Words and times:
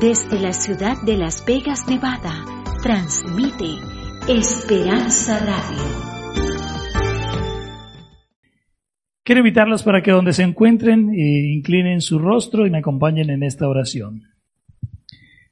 Desde 0.00 0.40
la 0.40 0.54
ciudad 0.54 0.96
de 1.04 1.18
Las 1.18 1.44
Vegas, 1.44 1.86
Nevada, 1.86 2.32
transmite 2.82 3.66
Esperanza 4.26 5.38
Radio. 5.40 5.82
Quiero 9.22 9.40
invitarlos 9.40 9.82
para 9.82 10.02
que 10.02 10.10
donde 10.10 10.32
se 10.32 10.42
encuentren 10.42 11.10
eh, 11.10 11.52
inclinen 11.52 12.00
su 12.00 12.18
rostro 12.18 12.66
y 12.66 12.70
me 12.70 12.78
acompañen 12.78 13.28
en 13.28 13.42
esta 13.42 13.68
oración. 13.68 14.22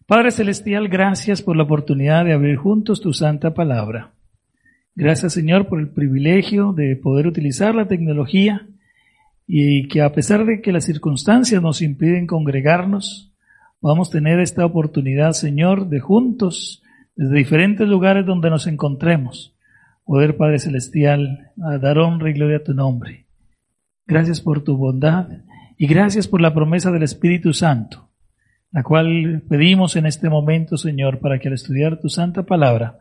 Padre 0.06 0.30
Celestial, 0.30 0.88
gracias 0.88 1.42
por 1.42 1.54
la 1.54 1.64
oportunidad 1.64 2.24
de 2.24 2.32
abrir 2.32 2.56
juntos 2.56 3.02
tu 3.02 3.12
santa 3.12 3.52
palabra. 3.52 4.14
Gracias 4.94 5.34
Señor 5.34 5.68
por 5.68 5.78
el 5.78 5.90
privilegio 5.90 6.72
de 6.72 6.96
poder 6.96 7.26
utilizar 7.26 7.74
la 7.74 7.86
tecnología 7.86 8.66
y 9.46 9.88
que 9.88 10.00
a 10.00 10.10
pesar 10.14 10.46
de 10.46 10.62
que 10.62 10.72
las 10.72 10.86
circunstancias 10.86 11.60
nos 11.60 11.82
impiden 11.82 12.26
congregarnos, 12.26 13.27
Vamos 13.80 14.08
a 14.08 14.12
tener 14.12 14.40
esta 14.40 14.66
oportunidad, 14.66 15.32
Señor, 15.32 15.88
de 15.88 16.00
juntos, 16.00 16.82
desde 17.14 17.36
diferentes 17.36 17.86
lugares 17.86 18.26
donde 18.26 18.50
nos 18.50 18.66
encontremos, 18.66 19.54
poder, 20.04 20.36
Padre 20.36 20.58
Celestial, 20.58 21.52
dar 21.56 21.98
honra 21.98 22.30
y 22.30 22.32
gloria 22.32 22.56
a 22.56 22.64
tu 22.64 22.74
nombre. 22.74 23.26
Gracias 24.04 24.40
por 24.40 24.64
tu 24.64 24.76
bondad 24.76 25.28
y 25.76 25.86
gracias 25.86 26.26
por 26.26 26.40
la 26.40 26.52
promesa 26.52 26.90
del 26.90 27.04
Espíritu 27.04 27.52
Santo, 27.52 28.08
la 28.72 28.82
cual 28.82 29.44
pedimos 29.48 29.94
en 29.94 30.06
este 30.06 30.28
momento, 30.28 30.76
Señor, 30.76 31.20
para 31.20 31.38
que 31.38 31.46
al 31.46 31.54
estudiar 31.54 32.00
tu 32.00 32.08
santa 32.08 32.42
palabra 32.42 32.98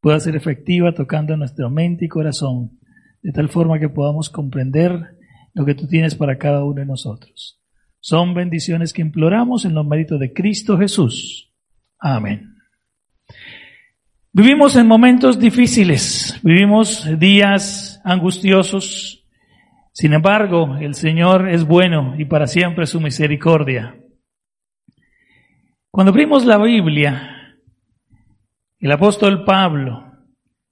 pueda 0.00 0.18
ser 0.18 0.34
efectiva 0.34 0.94
tocando 0.94 1.36
nuestra 1.36 1.68
mente 1.68 2.06
y 2.06 2.08
corazón, 2.08 2.78
de 3.22 3.30
tal 3.30 3.48
forma 3.50 3.78
que 3.78 3.88
podamos 3.88 4.30
comprender 4.30 5.16
lo 5.54 5.64
que 5.64 5.76
tú 5.76 5.86
tienes 5.86 6.16
para 6.16 6.38
cada 6.38 6.64
uno 6.64 6.80
de 6.80 6.86
nosotros. 6.86 7.57
Son 8.00 8.34
bendiciones 8.34 8.92
que 8.92 9.02
imploramos 9.02 9.64
en 9.64 9.74
los 9.74 9.86
méritos 9.86 10.20
de 10.20 10.32
Cristo 10.32 10.78
Jesús. 10.78 11.52
Amén. 11.98 12.54
Vivimos 14.32 14.76
en 14.76 14.86
momentos 14.86 15.38
difíciles, 15.38 16.38
vivimos 16.42 17.06
días 17.18 18.00
angustiosos. 18.04 19.26
Sin 19.92 20.12
embargo, 20.12 20.76
el 20.80 20.94
Señor 20.94 21.48
es 21.48 21.64
bueno 21.64 22.14
y 22.16 22.24
para 22.24 22.46
siempre 22.46 22.86
su 22.86 23.00
misericordia. 23.00 23.96
Cuando 25.90 26.10
abrimos 26.10 26.44
la 26.44 26.58
Biblia, 26.58 27.56
el 28.78 28.92
apóstol 28.92 29.44
Pablo 29.44 30.12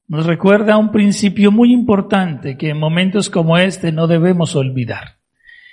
nos 0.06 0.26
recuerda 0.26 0.76
un 0.76 0.92
principio 0.92 1.50
muy 1.50 1.72
importante 1.72 2.56
que 2.56 2.70
en 2.70 2.78
momentos 2.78 3.28
como 3.28 3.58
este 3.58 3.90
no 3.90 4.06
debemos 4.06 4.54
olvidar. 4.54 5.15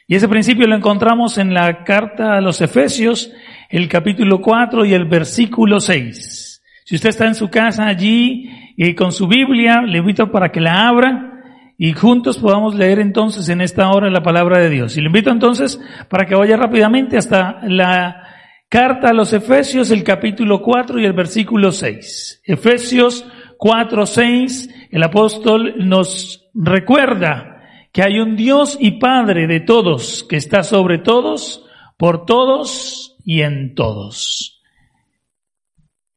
Y 0.08 0.16
ese 0.16 0.28
principio 0.28 0.68
lo 0.68 0.76
encontramos 0.76 1.38
en 1.38 1.54
la 1.54 1.84
carta 1.84 2.36
a 2.36 2.42
los 2.42 2.60
Efesios, 2.60 3.32
el 3.70 3.88
capítulo 3.88 4.42
4 4.42 4.86
y 4.86 4.94
el 4.94 5.06
versículo 5.06 5.80
6. 5.80 6.62
Si 6.86 6.96
usted 6.96 7.10
está 7.10 7.26
en 7.26 7.36
su 7.36 7.50
casa 7.50 7.88
allí 7.88 8.50
y 8.76 8.94
con 8.96 9.14
su 9.14 9.28
Biblia, 9.28 9.82
le 9.82 10.00
invito 10.00 10.30
para 10.30 10.52
que 10.52 10.60
la 10.60 10.88
abra 10.88 11.30
y 11.78 11.94
juntos 11.94 12.38
podamos 12.38 12.76
leer 12.76 13.00
entonces 13.00 13.48
en 13.48 13.62
esta 13.62 13.90
hora 13.90 14.10
la 14.10 14.22
palabra 14.22 14.60
de 14.60 14.70
Dios. 14.70 14.98
Y 14.98 15.02
le 15.02 15.08
invito 15.08 15.32
entonces 15.32 15.80
para 16.10 16.26
que 16.26 16.36
vaya 16.36 16.58
rápidamente 16.58 17.18
hasta 17.18 17.60
la 17.64 18.28
carta 18.68 19.10
a 19.10 19.14
los 19.14 19.32
Efesios, 19.32 19.90
el 19.92 20.04
capítulo 20.04 20.62
4 20.62 21.00
y 21.00 21.06
el 21.06 21.14
versículo 21.14 21.72
6. 21.72 22.42
Efesios 22.44 23.26
4, 23.58 24.06
6, 24.06 24.70
el 24.92 25.04
apóstol 25.04 25.76
nos 25.78 26.50
recuerda 26.54 27.53
que 27.94 28.02
hay 28.02 28.20
un 28.20 28.36
Dios 28.36 28.76
y 28.82 29.00
Padre 29.00 29.46
de 29.46 29.60
todos, 29.60 30.26
que 30.28 30.36
está 30.36 30.64
sobre 30.64 30.98
todos, 30.98 31.64
por 31.96 32.26
todos 32.26 33.16
y 33.24 33.42
en 33.42 33.76
todos. 33.76 34.62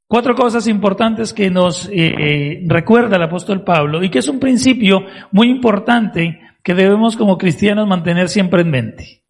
Cuatro 0.09 0.35
cosas 0.35 0.67
importantes 0.69 1.35
que 1.35 1.51
nos 1.51 1.89
eh, 1.89 1.93
eh, 1.95 2.65
recuerda 2.67 3.17
el 3.17 3.23
apóstol 3.23 3.62
Pablo 3.62 4.03
y 4.03 4.09
que 4.09 4.21
es 4.21 4.28
un 4.28 4.41
principio 4.41 5.05
muy 5.33 5.50
importante 5.50 6.41
que 6.62 6.75
debemos 6.75 7.15
como 7.15 7.37
cristianos 7.37 7.87
mantener 7.87 8.31
siempre 8.31 8.62
en 8.62 8.71
mente. 8.71 9.23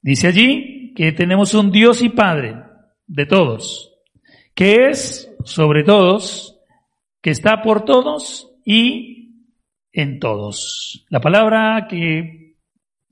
Dice 0.00 0.28
allí 0.28 0.94
que 0.94 1.10
tenemos 1.10 1.54
un 1.54 1.72
Dios 1.72 2.02
y 2.02 2.10
Padre 2.10 2.54
de 3.06 3.26
todos, 3.26 3.94
que 4.54 4.90
es 4.90 5.34
sobre 5.44 5.82
todos, 5.82 6.60
que 7.20 7.30
está 7.30 7.62
por 7.62 7.84
todos 7.84 8.48
y 8.64 9.17
en 9.92 10.18
todos. 10.18 11.06
La 11.10 11.20
palabra 11.20 11.86
que 11.88 12.56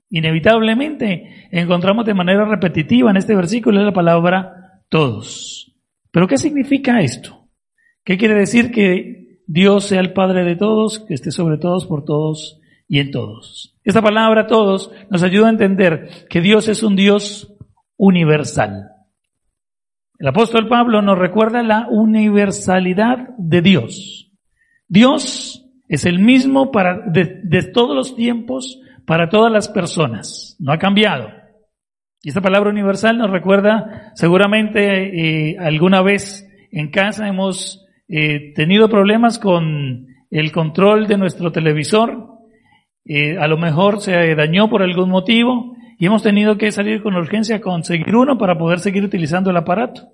inevitablemente 0.09 1.47
encontramos 1.51 2.05
de 2.05 2.13
manera 2.13 2.45
repetitiva 2.45 3.11
en 3.11 3.17
este 3.17 3.35
versículo 3.35 3.79
es 3.79 3.85
la 3.85 3.93
palabra 3.93 4.81
todos. 4.89 5.75
Pero 6.11 6.27
¿qué 6.27 6.37
significa 6.37 7.01
esto? 7.01 7.47
¿Qué 8.03 8.17
quiere 8.17 8.35
decir 8.35 8.71
que 8.71 9.41
Dios 9.47 9.85
sea 9.85 9.99
el 9.99 10.13
Padre 10.13 10.43
de 10.43 10.55
todos, 10.55 10.99
que 10.99 11.13
esté 11.13 11.31
sobre 11.31 11.57
todos, 11.57 11.85
por 11.85 12.05
todos 12.05 12.59
y 12.87 12.99
en 12.99 13.11
todos? 13.11 13.75
Esta 13.83 14.01
palabra 14.01 14.47
todos 14.47 14.91
nos 15.09 15.23
ayuda 15.23 15.47
a 15.47 15.51
entender 15.51 16.25
que 16.29 16.41
Dios 16.41 16.69
es 16.69 16.83
un 16.83 16.95
Dios 16.95 17.53
universal. 17.97 18.91
El 20.19 20.27
apóstol 20.27 20.67
Pablo 20.67 21.01
nos 21.01 21.17
recuerda 21.17 21.61
la 21.63 21.87
universalidad 21.89 23.29
de 23.37 23.61
Dios. 23.61 24.31
Dios 24.87 25.66
es 25.87 26.05
el 26.05 26.19
mismo 26.19 26.71
para, 26.71 26.99
de, 27.07 27.63
todos 27.73 27.95
los 27.95 28.15
tiempos 28.15 28.79
para 29.05 29.29
todas 29.29 29.51
las 29.51 29.69
personas. 29.69 30.55
No 30.59 30.71
ha 30.71 30.77
cambiado. 30.77 31.29
Y 32.21 32.29
esta 32.29 32.41
palabra 32.41 32.69
universal 32.69 33.17
nos 33.17 33.31
recuerda, 33.31 34.11
seguramente 34.15 35.51
eh, 35.51 35.57
alguna 35.59 36.01
vez 36.01 36.49
en 36.71 36.89
casa 36.91 37.27
hemos 37.27 37.85
eh, 38.09 38.53
tenido 38.53 38.89
problemas 38.89 39.39
con 39.39 40.07
el 40.29 40.51
control 40.51 41.07
de 41.07 41.17
nuestro 41.17 41.51
televisor. 41.51 42.31
Eh, 43.05 43.37
a 43.37 43.47
lo 43.47 43.57
mejor 43.57 44.01
se 44.01 44.35
dañó 44.35 44.69
por 44.69 44.81
algún 44.81 45.09
motivo 45.09 45.77
y 45.97 46.05
hemos 46.05 46.21
tenido 46.21 46.57
que 46.57 46.71
salir 46.71 47.01
con 47.01 47.15
urgencia 47.15 47.57
a 47.57 47.61
conseguir 47.61 48.15
uno 48.15 48.37
para 48.37 48.57
poder 48.57 48.79
seguir 48.79 49.03
utilizando 49.03 49.51
el 49.51 49.57
aparato. 49.57 50.09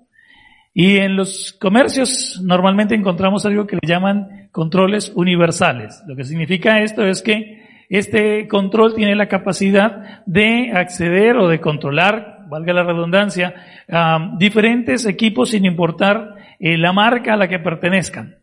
Y 0.76 0.96
en 0.96 1.14
los 1.14 1.52
comercios 1.60 2.40
normalmente 2.42 2.96
encontramos 2.96 3.46
algo 3.46 3.64
que 3.64 3.76
le 3.80 3.88
llaman 3.88 4.48
controles 4.50 5.12
universales. 5.14 6.02
Lo 6.08 6.16
que 6.16 6.24
significa 6.24 6.80
esto 6.80 7.06
es 7.06 7.22
que 7.22 7.62
este 7.88 8.48
control 8.48 8.92
tiene 8.92 9.14
la 9.14 9.28
capacidad 9.28 10.24
de 10.26 10.72
acceder 10.72 11.36
o 11.36 11.46
de 11.46 11.60
controlar, 11.60 12.46
valga 12.48 12.72
la 12.72 12.82
redundancia, 12.82 13.54
a 13.88 14.34
diferentes 14.36 15.06
equipos 15.06 15.50
sin 15.50 15.64
importar 15.64 16.34
eh, 16.58 16.76
la 16.76 16.92
marca 16.92 17.34
a 17.34 17.36
la 17.36 17.46
que 17.46 17.60
pertenezcan. 17.60 18.38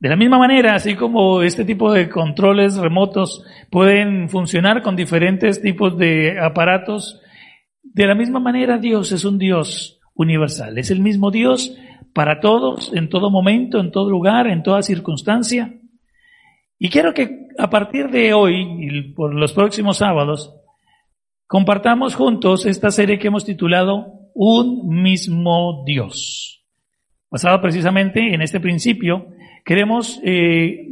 De 0.00 0.08
la 0.08 0.16
misma 0.16 0.38
manera, 0.38 0.74
así 0.74 0.96
como 0.96 1.42
este 1.42 1.64
tipo 1.64 1.92
de 1.92 2.08
controles 2.08 2.76
remotos 2.76 3.44
pueden 3.70 4.28
funcionar 4.28 4.82
con 4.82 4.96
diferentes 4.96 5.60
tipos 5.62 5.96
de 5.98 6.38
aparatos, 6.40 7.20
de 7.82 8.06
la 8.06 8.16
misma 8.16 8.40
manera 8.40 8.78
Dios 8.78 9.12
es 9.12 9.24
un 9.24 9.38
Dios 9.38 9.97
universal. 10.18 10.76
Es 10.76 10.90
el 10.90 11.00
mismo 11.00 11.30
Dios 11.30 11.74
para 12.12 12.40
todos, 12.40 12.92
en 12.94 13.08
todo 13.08 13.30
momento, 13.30 13.80
en 13.80 13.90
todo 13.90 14.10
lugar, 14.10 14.48
en 14.48 14.62
toda 14.62 14.82
circunstancia. 14.82 15.74
Y 16.78 16.90
quiero 16.90 17.14
que 17.14 17.48
a 17.56 17.70
partir 17.70 18.10
de 18.10 18.34
hoy 18.34 18.66
y 18.80 19.02
por 19.12 19.34
los 19.34 19.52
próximos 19.52 19.98
sábados, 19.98 20.54
compartamos 21.46 22.14
juntos 22.14 22.66
esta 22.66 22.90
serie 22.90 23.18
que 23.18 23.28
hemos 23.28 23.44
titulado 23.44 24.12
Un 24.34 25.02
mismo 25.02 25.84
Dios. 25.86 26.64
Basado 27.30 27.60
precisamente 27.60 28.34
en 28.34 28.42
este 28.42 28.60
principio, 28.60 29.28
queremos 29.64 30.20
eh, 30.24 30.88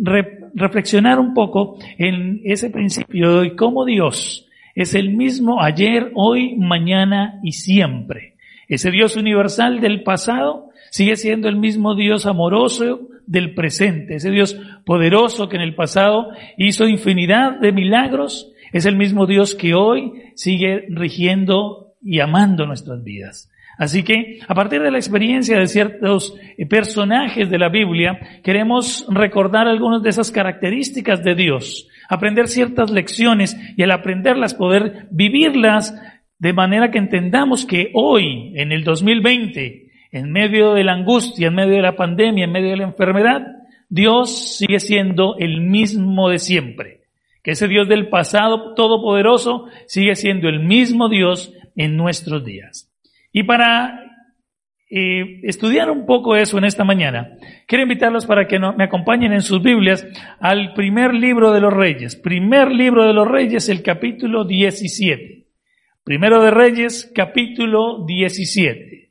reflexionar 0.54 1.19
un 1.19 1.34
poco 1.34 1.78
en 1.98 2.41
ese 2.44 2.70
principio 2.70 3.41
de 3.41 3.56
cómo 3.56 3.84
Dios 3.84 4.47
es 4.76 4.94
el 4.94 5.16
mismo 5.16 5.62
ayer, 5.62 6.12
hoy, 6.15 6.54
mañana 6.56 7.41
y 7.42 7.53
siempre. 7.53 8.35
Ese 8.68 8.91
Dios 8.91 9.16
universal 9.16 9.80
del 9.80 10.03
pasado 10.03 10.71
sigue 10.91 11.16
siendo 11.16 11.48
el 11.48 11.57
mismo 11.57 11.95
Dios 11.95 12.27
amoroso 12.27 13.09
del 13.27 13.54
presente. 13.54 14.16
Ese 14.16 14.30
Dios 14.30 14.59
poderoso 14.84 15.48
que 15.48 15.57
en 15.57 15.63
el 15.63 15.74
pasado 15.74 16.30
hizo 16.57 16.89
infinidad 16.89 17.59
de 17.60 17.72
milagros, 17.72 18.53
es 18.72 18.86
el 18.86 18.97
mismo 18.97 19.27
Dios 19.27 19.54
que 19.54 19.74
hoy 19.74 20.13
sigue 20.34 20.86
rigiendo 20.89 21.95
y 22.03 22.21
amando 22.21 22.66
nuestras 22.66 23.03
vidas. 23.03 23.51
Así 23.78 24.04
que, 24.04 24.41
a 24.48 24.54
partir 24.54 24.80
de 24.80 24.91
la 24.91 24.97
experiencia 24.97 25.59
de 25.59 25.66
ciertos 25.66 26.34
eh, 26.57 26.65
personajes 26.65 27.51
de 27.51 27.59
la 27.59 27.69
Biblia, 27.69 28.41
queremos 28.42 29.07
recordar 29.10 29.69
algunas 29.69 30.03
de 30.03 30.09
esas 30.09 30.30
características 30.30 31.22
de 31.22 31.34
Dios, 31.34 31.86
aprender 32.09 32.48
ciertas 32.48 32.91
lecciones 32.91 33.54
y 33.77 33.83
al 33.83 33.91
aprenderlas 33.91 34.54
poder 34.54 35.09
vivirlas 35.10 35.95
de 36.38 36.53
manera 36.53 36.91
que 36.91 36.98
entendamos 36.98 37.65
que 37.65 37.91
hoy, 37.94 38.53
en 38.56 38.72
el 38.72 38.84
2020, 38.84 39.86
en 40.12 40.33
medio 40.33 40.74
de 40.74 40.84
la 40.84 40.92
angustia, 40.92 41.48
en 41.48 41.54
medio 41.54 41.74
de 41.74 41.83
la 41.83 41.97
pandemia, 41.97 42.44
en 42.44 42.53
medio 42.53 42.71
de 42.71 42.77
la 42.77 42.84
enfermedad, 42.84 43.47
Dios 43.88 44.56
sigue 44.59 44.80
siendo 44.80 45.36
el 45.38 45.60
mismo 45.60 46.28
de 46.28 46.38
siempre. 46.38 47.03
Que 47.42 47.53
ese 47.53 47.68
Dios 47.68 47.88
del 47.88 48.09
pasado 48.09 48.74
todopoderoso 48.74 49.66
sigue 49.86 50.16
siendo 50.16 50.48
el 50.48 50.60
mismo 50.60 51.09
Dios 51.09 51.53
en 51.77 51.97
nuestros 51.97 52.44
días. 52.44 52.92
Y 53.33 53.44
para 53.44 54.03
estudiar 54.88 55.91
un 55.91 56.06
poco 56.06 56.36
eso 56.36 56.59
en 56.59 56.65
esta 56.65 56.84
mañana, 56.84 57.36
quiero 57.66 57.83
invitarlos 57.83 58.27
para 58.27 58.47
que 58.47 58.59
me 58.59 58.84
acompañen 58.84 59.33
en 59.33 59.42
sus 59.42 59.62
Biblias 59.62 60.06
al 60.41 60.74
primer 60.74 61.15
libro 61.15 61.53
de 61.53 61.60
los 61.60 61.72
Reyes. 61.72 62.16
Primer 62.16 62.72
libro 62.72 63.06
de 63.06 63.12
los 63.12 63.28
Reyes, 63.28 63.68
el 63.68 63.83
capítulo 63.83 64.44
17. 64.44 65.46
Primero 66.06 66.41
de 66.41 66.53
Reyes, 66.53 67.10
capítulo 67.12 68.06
17. 68.06 69.10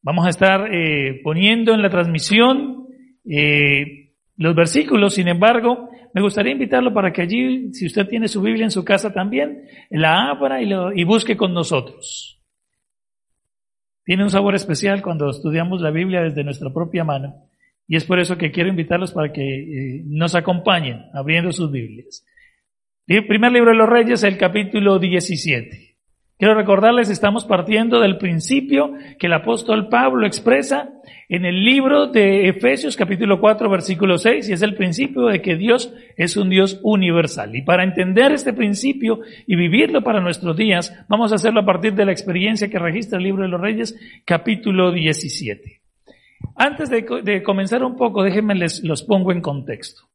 Vamos 0.00 0.24
a 0.24 0.30
estar 0.30 0.72
eh, 0.72 1.20
poniendo 1.22 1.74
en 1.74 1.82
la 1.82 1.90
transmisión 1.90 2.86
eh, 3.30 4.14
los 4.38 4.54
versículos, 4.54 5.12
sin 5.12 5.28
embargo, 5.28 5.90
me 6.14 6.22
gustaría 6.22 6.52
invitarlo 6.52 6.94
para 6.94 7.12
que 7.12 7.20
allí, 7.20 7.74
si 7.74 7.84
usted 7.84 8.08
tiene 8.08 8.28
su 8.28 8.40
Biblia 8.40 8.64
en 8.64 8.70
su 8.70 8.86
casa 8.86 9.12
también, 9.12 9.64
la 9.90 10.30
abra 10.30 10.62
y, 10.62 11.04
busque 11.04 11.36
con 11.36 11.52
nosotros. 11.52 12.40
Tiene 14.02 14.22
un 14.22 14.30
sabor 14.30 14.54
especial 14.54 15.02
cuando 15.02 15.28
estudiamos 15.28 15.82
la 15.82 15.90
Biblia 15.90 16.22
desde 16.22 16.42
nuestra 16.42 16.72
propia 16.72 17.04
mano. 17.04 17.34
Y 17.86 17.96
es 17.96 18.06
por 18.06 18.18
eso 18.18 18.38
que 18.38 18.50
quiero 18.50 18.70
invitarlos 18.70 19.12
para 19.12 19.30
que 19.30 19.42
eh, 19.42 20.02
nos 20.06 20.34
acompañen 20.34 21.02
abriendo 21.12 21.52
sus 21.52 21.70
Biblias. 21.70 22.24
El 23.08 23.26
primer 23.26 23.50
libro 23.50 23.70
de 23.70 23.76
los 23.76 23.88
Reyes, 23.88 24.22
el 24.22 24.38
capítulo 24.38 25.00
17. 25.00 25.96
Quiero 26.38 26.54
recordarles, 26.54 27.10
estamos 27.10 27.44
partiendo 27.44 27.98
del 27.98 28.16
principio 28.16 28.92
que 29.18 29.26
el 29.26 29.32
apóstol 29.32 29.88
Pablo 29.88 30.24
expresa 30.24 30.88
en 31.28 31.44
el 31.44 31.64
libro 31.64 32.06
de 32.06 32.48
Efesios 32.48 32.96
capítulo 32.96 33.40
4 33.40 33.68
versículo 33.68 34.18
6 34.18 34.48
y 34.48 34.52
es 34.52 34.62
el 34.62 34.76
principio 34.76 35.26
de 35.26 35.42
que 35.42 35.56
Dios 35.56 35.92
es 36.16 36.36
un 36.36 36.48
Dios 36.48 36.78
universal. 36.84 37.56
Y 37.56 37.62
para 37.62 37.82
entender 37.82 38.30
este 38.30 38.52
principio 38.52 39.18
y 39.48 39.56
vivirlo 39.56 40.02
para 40.02 40.20
nuestros 40.20 40.56
días, 40.56 40.96
vamos 41.08 41.32
a 41.32 41.36
hacerlo 41.36 41.62
a 41.62 41.66
partir 41.66 41.94
de 41.94 42.04
la 42.04 42.12
experiencia 42.12 42.70
que 42.70 42.78
registra 42.78 43.18
el 43.18 43.24
libro 43.24 43.42
de 43.42 43.48
los 43.48 43.60
Reyes 43.60 43.98
capítulo 44.24 44.92
17. 44.92 45.80
Antes 46.54 46.88
de, 46.88 47.42
comenzar 47.42 47.82
un 47.82 47.96
poco, 47.96 48.22
déjenme 48.22 48.54
les 48.54 48.84
los 48.84 49.02
pongo 49.02 49.32
en 49.32 49.40
contexto. 49.40 50.11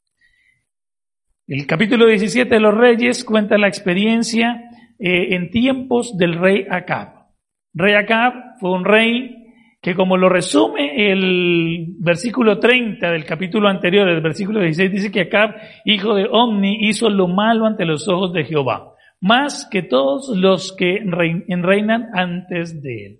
El 1.48 1.66
capítulo 1.66 2.08
17 2.08 2.54
de 2.54 2.60
los 2.60 2.76
Reyes 2.76 3.24
cuenta 3.24 3.58
la 3.58 3.70
experiencia 3.70 4.70
eh, 5.00 5.34
en 5.34 5.50
tiempos 5.50 6.18
del 6.18 6.38
rey 6.38 6.66
Acab. 6.70 7.30
Rey 7.74 7.94
Acab 7.94 8.34
fue 8.60 8.72
un 8.72 8.84
rey 8.84 9.34
que 9.82 9.96
como 9.96 10.18
lo 10.18 10.28
resume 10.28 11.10
el 11.10 11.96
versículo 12.00 12.60
30 12.60 13.10
del 13.12 13.24
capítulo 13.24 13.70
anterior, 13.70 14.10
el 14.10 14.20
versículo 14.20 14.60
16, 14.60 14.92
dice 14.92 15.10
que 15.10 15.22
Acab, 15.22 15.56
hijo 15.86 16.16
de 16.16 16.28
Omni, 16.30 16.80
hizo 16.82 17.10
lo 17.10 17.30
malo 17.30 17.66
ante 17.66 17.86
los 17.86 18.10
ojos 18.10 18.34
de 18.34 18.44
Jehová, 18.44 18.92
más 19.22 19.70
que 19.72 19.84
todos 19.84 20.36
los 20.36 20.76
que 20.76 21.00
reinan 21.06 22.10
antes 22.14 22.82
de 22.82 23.06
él. 23.06 23.20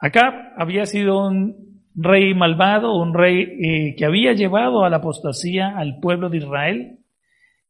Acab 0.00 0.34
había 0.58 0.86
sido 0.86 1.28
un 1.28 1.75
rey 1.96 2.34
malvado, 2.34 2.96
un 2.96 3.14
rey 3.14 3.40
eh, 3.40 3.94
que 3.96 4.04
había 4.04 4.34
llevado 4.34 4.84
a 4.84 4.90
la 4.90 4.98
apostasía 4.98 5.76
al 5.76 5.98
pueblo 6.00 6.28
de 6.28 6.38
Israel, 6.38 6.98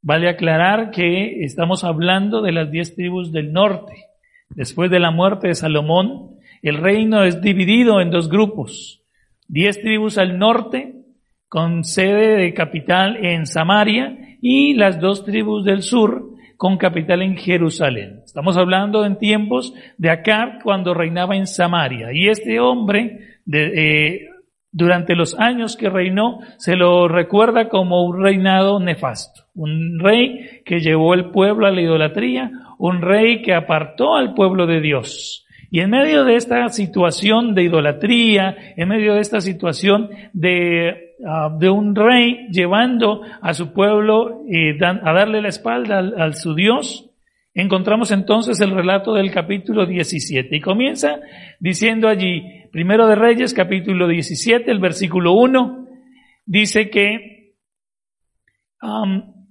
Vale 0.06 0.28
aclarar 0.28 0.92
que 0.92 1.42
estamos 1.42 1.82
hablando 1.82 2.40
de 2.40 2.52
las 2.52 2.70
diez 2.70 2.94
tribus 2.94 3.32
del 3.32 3.52
norte. 3.52 4.04
Después 4.50 4.88
de 4.88 5.00
la 5.00 5.10
muerte 5.10 5.48
de 5.48 5.56
Salomón, 5.56 6.36
el 6.62 6.76
reino 6.76 7.24
es 7.24 7.40
dividido 7.40 8.00
en 8.00 8.12
dos 8.12 8.28
grupos. 8.28 9.02
Diez 9.48 9.80
tribus 9.80 10.16
al 10.16 10.38
norte, 10.38 10.94
con 11.48 11.82
sede 11.82 12.36
de 12.36 12.54
capital 12.54 13.16
en 13.16 13.46
Samaria, 13.46 14.16
y 14.40 14.74
las 14.74 15.00
dos 15.00 15.24
tribus 15.24 15.64
del 15.64 15.82
sur, 15.82 16.30
con 16.56 16.78
capital 16.78 17.22
en 17.22 17.36
Jerusalén. 17.36 18.20
Estamos 18.24 18.56
hablando 18.56 19.04
en 19.04 19.18
tiempos 19.18 19.74
de 19.98 20.10
Acab, 20.10 20.62
cuando 20.62 20.94
reinaba 20.94 21.34
en 21.34 21.48
Samaria. 21.48 22.12
Y 22.12 22.28
este 22.28 22.60
hombre, 22.60 23.35
de, 23.46 23.72
eh, 23.74 24.28
durante 24.72 25.14
los 25.14 25.38
años 25.38 25.74
que 25.74 25.88
reinó, 25.88 26.40
se 26.58 26.76
lo 26.76 27.08
recuerda 27.08 27.70
como 27.70 28.04
un 28.04 28.22
reinado 28.22 28.78
nefasto. 28.78 29.44
Un 29.54 29.98
rey 29.98 30.60
que 30.66 30.80
llevó 30.80 31.14
el 31.14 31.30
pueblo 31.30 31.66
a 31.66 31.70
la 31.70 31.80
idolatría, 31.80 32.50
un 32.78 33.00
rey 33.00 33.40
que 33.40 33.54
apartó 33.54 34.16
al 34.16 34.34
pueblo 34.34 34.66
de 34.66 34.82
Dios. 34.82 35.46
Y 35.70 35.80
en 35.80 35.90
medio 35.90 36.24
de 36.24 36.36
esta 36.36 36.68
situación 36.68 37.54
de 37.54 37.64
idolatría, 37.64 38.54
en 38.76 38.88
medio 38.88 39.14
de 39.14 39.20
esta 39.20 39.40
situación 39.40 40.10
de, 40.32 41.14
ah, 41.26 41.50
de 41.58 41.70
un 41.70 41.94
rey 41.94 42.46
llevando 42.50 43.22
a 43.40 43.54
su 43.54 43.72
pueblo 43.72 44.42
eh, 44.50 44.78
a 44.82 45.12
darle 45.12 45.40
la 45.40 45.48
espalda 45.48 46.00
a 46.18 46.32
su 46.32 46.54
Dios, 46.54 47.05
encontramos 47.56 48.12
entonces 48.12 48.60
el 48.60 48.70
relato 48.70 49.14
del 49.14 49.32
capítulo 49.32 49.86
17. 49.86 50.54
Y 50.54 50.60
comienza 50.60 51.18
diciendo 51.58 52.06
allí, 52.08 52.42
primero 52.70 53.06
de 53.06 53.14
Reyes, 53.14 53.54
capítulo 53.54 54.06
17, 54.06 54.70
el 54.70 54.78
versículo 54.78 55.32
1, 55.32 55.86
dice 56.44 56.90
que 56.90 57.54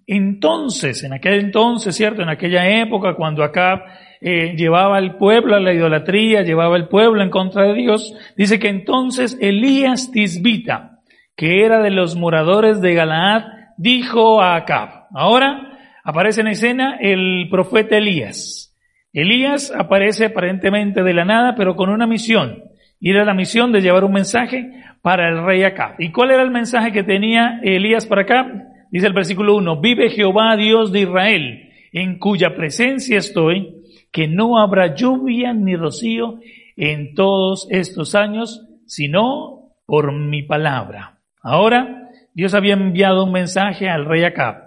entonces, 0.07 1.03
en 1.03 1.13
aquel 1.13 1.39
entonces, 1.39 1.95
¿cierto? 1.95 2.21
En 2.21 2.29
aquella 2.29 2.79
época, 2.79 3.15
cuando 3.15 3.43
acá 3.43 3.83
eh, 4.21 4.53
llevaba 4.55 4.97
al 4.97 5.17
pueblo 5.17 5.55
a 5.55 5.59
la 5.59 5.73
idolatría, 5.73 6.43
llevaba 6.43 6.75
al 6.75 6.87
pueblo 6.87 7.23
en 7.23 7.31
contra 7.31 7.63
de 7.63 7.73
Dios, 7.73 8.13
dice 8.37 8.59
que 8.59 8.69
entonces 8.69 9.35
Elías 9.41 10.11
Tisbita, 10.11 10.99
que 11.35 11.65
era 11.65 11.81
de 11.81 11.89
los 11.89 12.15
moradores 12.15 12.81
de 12.81 12.93
Galaad, 12.93 13.43
dijo 13.77 14.41
a 14.41 14.55
Acab. 14.55 15.07
Ahora 15.11 15.74
aparece 16.05 16.41
en 16.41 16.47
escena 16.47 16.97
el 17.01 17.47
profeta 17.49 17.97
Elías. 17.97 18.73
Elías 19.11 19.73
aparece 19.75 20.25
aparentemente 20.25 21.01
de 21.01 21.13
la 21.13 21.25
nada, 21.25 21.55
pero 21.55 21.75
con 21.75 21.89
una 21.89 22.05
misión. 22.05 22.63
Y 22.99 23.09
era 23.09 23.25
la 23.25 23.33
misión 23.33 23.71
de 23.71 23.81
llevar 23.81 24.03
un 24.03 24.13
mensaje 24.13 24.71
para 25.01 25.27
el 25.27 25.43
rey 25.43 25.63
Acab. 25.63 25.95
¿Y 25.99 26.11
cuál 26.11 26.31
era 26.31 26.43
el 26.43 26.51
mensaje 26.51 26.91
que 26.91 27.03
tenía 27.03 27.59
Elías 27.63 28.05
para 28.05 28.21
Acab? 28.21 28.45
Dice 28.91 29.07
el 29.07 29.13
versículo 29.13 29.55
1, 29.55 29.81
vive 29.81 30.11
Jehová 30.11 30.55
Dios 30.55 30.91
de 30.91 31.01
Israel, 31.01 31.69
en 31.91 32.19
cuya 32.19 32.55
presencia 32.55 33.17
estoy, 33.17 33.75
que 34.11 34.27
no 34.27 34.59
habrá 34.59 34.95
lluvia 34.95 35.53
ni 35.53 35.75
rocío 35.75 36.39
en 36.77 37.15
todos 37.15 37.67
estos 37.71 38.13
años, 38.13 38.67
sino 38.85 39.71
por 39.87 40.13
mi 40.13 40.43
palabra. 40.43 41.19
Ahora, 41.41 42.09
Dios 42.33 42.53
había 42.53 42.73
enviado 42.73 43.23
un 43.23 43.31
mensaje 43.31 43.89
al 43.89 44.05
rey 44.05 44.23
Acab. 44.23 44.64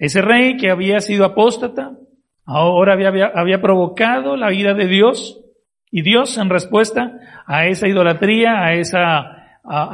Ese 0.00 0.22
rey 0.22 0.56
que 0.56 0.70
había 0.70 1.00
sido 1.00 1.26
apóstata, 1.26 1.92
ahora 2.46 2.94
había, 2.94 3.60
provocado 3.60 4.34
la 4.34 4.48
vida 4.48 4.72
de 4.72 4.86
Dios, 4.86 5.44
y 5.90 6.02
Dios 6.02 6.38
en 6.38 6.48
respuesta 6.48 7.18
a 7.46 7.66
esa 7.66 7.86
idolatría, 7.86 8.64
a 8.64 8.72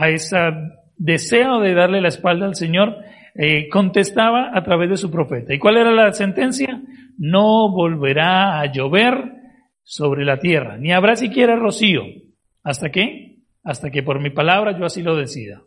ese 0.08 0.32
deseo 0.96 1.58
de 1.58 1.74
darle 1.74 2.00
la 2.00 2.08
espalda 2.08 2.46
al 2.46 2.54
Señor, 2.54 2.98
eh, 3.34 3.68
contestaba 3.68 4.52
a 4.54 4.62
través 4.62 4.90
de 4.90 4.96
su 4.96 5.10
profeta. 5.10 5.52
¿Y 5.52 5.58
cuál 5.58 5.76
era 5.76 5.90
la 5.90 6.12
sentencia? 6.12 6.80
No 7.18 7.72
volverá 7.72 8.60
a 8.60 8.72
llover 8.72 9.32
sobre 9.82 10.24
la 10.24 10.38
tierra, 10.38 10.78
ni 10.78 10.92
habrá 10.92 11.16
siquiera 11.16 11.56
rocío. 11.56 12.02
¿Hasta 12.62 12.90
qué? 12.90 13.38
Hasta 13.64 13.90
que 13.90 14.04
por 14.04 14.20
mi 14.20 14.30
palabra 14.30 14.78
yo 14.78 14.84
así 14.84 15.02
lo 15.02 15.16
decida. 15.16 15.62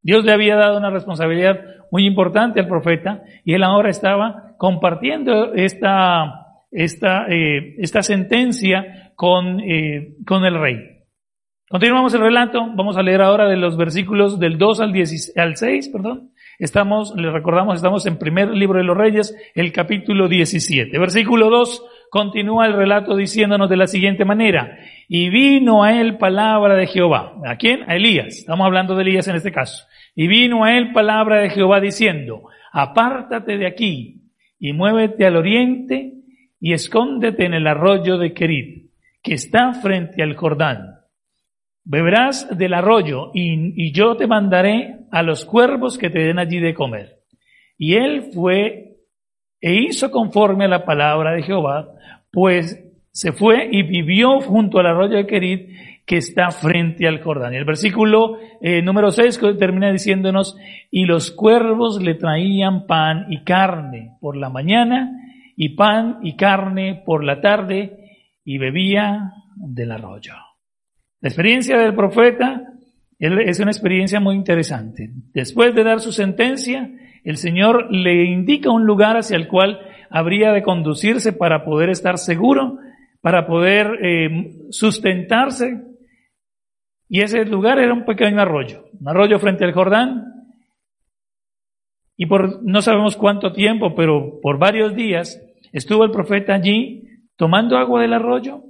Dios 0.00 0.24
le 0.24 0.32
había 0.32 0.54
dado 0.54 0.78
una 0.78 0.90
responsabilidad 0.90 1.60
muy 1.92 2.06
importante 2.06 2.58
al 2.58 2.66
profeta 2.66 3.22
y 3.44 3.52
él 3.52 3.62
ahora 3.62 3.90
estaba 3.90 4.54
compartiendo 4.56 5.52
esta, 5.52 6.56
esta, 6.70 7.26
eh, 7.28 7.76
esta 7.78 8.02
sentencia 8.02 9.12
con, 9.14 9.60
eh, 9.60 10.14
con 10.26 10.44
el 10.44 10.58
rey. 10.58 10.78
Continuamos 11.68 12.12
el 12.14 12.22
relato, 12.22 12.60
vamos 12.74 12.96
a 12.96 13.02
leer 13.02 13.22
ahora 13.22 13.48
de 13.48 13.56
los 13.56 13.76
versículos 13.76 14.38
del 14.40 14.58
2 14.58 14.80
al, 14.80 14.92
10, 14.92 15.36
al 15.36 15.56
6, 15.56 15.88
perdón, 15.90 16.32
Estamos, 16.58 17.12
le 17.16 17.30
recordamos, 17.30 17.74
estamos 17.74 18.06
en 18.06 18.18
primer 18.18 18.50
libro 18.50 18.78
de 18.78 18.84
los 18.84 18.96
Reyes, 18.96 19.36
el 19.54 19.72
capítulo 19.72 20.28
17. 20.28 20.96
Versículo 20.96 21.50
2 21.50 21.84
continúa 22.12 22.66
el 22.66 22.74
relato 22.74 23.16
diciéndonos 23.16 23.70
de 23.70 23.76
la 23.78 23.86
siguiente 23.86 24.26
manera. 24.26 24.76
Y 25.08 25.30
vino 25.30 25.82
a 25.82 25.98
él 25.98 26.18
palabra 26.18 26.74
de 26.74 26.86
Jehová. 26.86 27.38
¿A 27.46 27.56
quién? 27.56 27.88
A 27.88 27.96
Elías. 27.96 28.36
Estamos 28.36 28.66
hablando 28.66 28.94
de 28.94 29.00
Elías 29.00 29.28
en 29.28 29.36
este 29.36 29.50
caso. 29.50 29.86
Y 30.14 30.26
vino 30.26 30.62
a 30.62 30.76
él 30.76 30.92
palabra 30.92 31.40
de 31.40 31.48
Jehová 31.48 31.80
diciendo, 31.80 32.42
apártate 32.70 33.56
de 33.56 33.66
aquí 33.66 34.30
y 34.58 34.74
muévete 34.74 35.24
al 35.24 35.36
oriente 35.36 36.12
y 36.60 36.74
escóndete 36.74 37.46
en 37.46 37.54
el 37.54 37.66
arroyo 37.66 38.18
de 38.18 38.34
Kerit, 38.34 38.90
que 39.22 39.32
está 39.32 39.72
frente 39.72 40.22
al 40.22 40.36
Jordán 40.36 40.98
Beberás 41.82 42.46
del 42.58 42.74
arroyo 42.74 43.30
y, 43.32 43.90
yo 43.92 44.18
te 44.18 44.26
mandaré 44.26 44.98
a 45.10 45.22
los 45.22 45.46
cuervos 45.46 45.96
que 45.96 46.10
te 46.10 46.20
den 46.20 46.38
allí 46.38 46.60
de 46.60 46.74
comer. 46.74 47.20
Y 47.78 47.94
él 47.94 48.30
fue 48.34 48.92
e 49.62 49.74
hizo 49.74 50.10
conforme 50.10 50.64
a 50.64 50.68
la 50.68 50.84
palabra 50.84 51.32
de 51.32 51.42
Jehová, 51.44 51.88
pues 52.32 52.82
se 53.12 53.32
fue 53.32 53.68
y 53.70 53.82
vivió 53.82 54.40
junto 54.40 54.78
al 54.78 54.86
arroyo 54.86 55.18
de 55.18 55.26
Kerit 55.26 55.68
que 56.06 56.16
está 56.16 56.50
frente 56.50 57.06
al 57.06 57.22
Jordán. 57.22 57.54
Y 57.54 57.58
el 57.58 57.64
versículo 57.64 58.38
eh, 58.60 58.82
número 58.82 59.10
6 59.10 59.38
termina 59.58 59.92
diciéndonos, 59.92 60.56
y 60.90 61.04
los 61.04 61.30
cuervos 61.30 62.02
le 62.02 62.14
traían 62.14 62.86
pan 62.86 63.26
y 63.30 63.44
carne 63.44 64.16
por 64.20 64.36
la 64.36 64.48
mañana, 64.48 65.12
y 65.56 65.70
pan 65.70 66.18
y 66.22 66.34
carne 66.34 67.02
por 67.06 67.22
la 67.22 67.40
tarde, 67.40 68.16
y 68.44 68.58
bebía 68.58 69.32
del 69.56 69.92
arroyo. 69.92 70.34
La 71.20 71.28
experiencia 71.28 71.78
del 71.78 71.94
profeta 71.94 72.72
es 73.18 73.60
una 73.60 73.70
experiencia 73.70 74.18
muy 74.18 74.34
interesante. 74.34 75.10
Después 75.32 75.74
de 75.74 75.84
dar 75.84 76.00
su 76.00 76.10
sentencia, 76.10 76.90
el 77.22 77.36
Señor 77.36 77.92
le 77.92 78.24
indica 78.24 78.72
un 78.72 78.84
lugar 78.84 79.16
hacia 79.16 79.36
el 79.36 79.46
cual 79.46 79.78
habría 80.12 80.52
de 80.52 80.62
conducirse 80.62 81.32
para 81.32 81.64
poder 81.64 81.88
estar 81.88 82.18
seguro, 82.18 82.78
para 83.20 83.46
poder 83.46 83.98
eh, 84.02 84.68
sustentarse. 84.70 85.82
Y 87.08 87.22
ese 87.22 87.44
lugar 87.44 87.78
era 87.78 87.92
un 87.92 88.04
pequeño 88.04 88.40
arroyo, 88.40 88.84
un 89.00 89.08
arroyo 89.08 89.38
frente 89.38 89.64
al 89.64 89.72
Jordán. 89.72 90.26
Y 92.16 92.26
por 92.26 92.62
no 92.62 92.82
sabemos 92.82 93.16
cuánto 93.16 93.52
tiempo, 93.52 93.94
pero 93.94 94.38
por 94.42 94.58
varios 94.58 94.94
días 94.94 95.42
estuvo 95.72 96.04
el 96.04 96.10
profeta 96.10 96.54
allí 96.54 97.08
tomando 97.36 97.78
agua 97.78 98.02
del 98.02 98.12
arroyo 98.12 98.64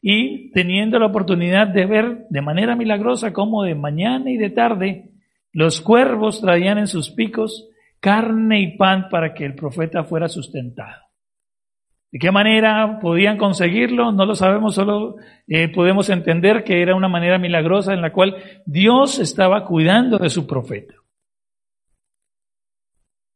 y 0.00 0.50
teniendo 0.52 0.98
la 0.98 1.06
oportunidad 1.06 1.66
de 1.66 1.86
ver 1.86 2.26
de 2.30 2.40
manera 2.40 2.76
milagrosa 2.76 3.32
cómo 3.32 3.64
de 3.64 3.74
mañana 3.74 4.30
y 4.30 4.36
de 4.36 4.50
tarde 4.50 5.10
los 5.52 5.80
cuervos 5.80 6.40
traían 6.40 6.78
en 6.78 6.86
sus 6.86 7.10
picos 7.10 7.68
carne 8.04 8.60
y 8.60 8.76
pan 8.76 9.08
para 9.08 9.32
que 9.32 9.46
el 9.46 9.54
profeta 9.54 10.04
fuera 10.04 10.28
sustentado. 10.28 11.00
¿De 12.12 12.18
qué 12.18 12.30
manera 12.30 12.98
podían 13.00 13.38
conseguirlo? 13.38 14.12
No 14.12 14.26
lo 14.26 14.34
sabemos, 14.34 14.74
solo 14.74 15.16
eh, 15.48 15.68
podemos 15.68 16.10
entender 16.10 16.64
que 16.64 16.82
era 16.82 16.94
una 16.94 17.08
manera 17.08 17.38
milagrosa 17.38 17.94
en 17.94 18.02
la 18.02 18.12
cual 18.12 18.36
Dios 18.66 19.18
estaba 19.18 19.64
cuidando 19.64 20.18
de 20.18 20.28
su 20.28 20.46
profeta. 20.46 20.92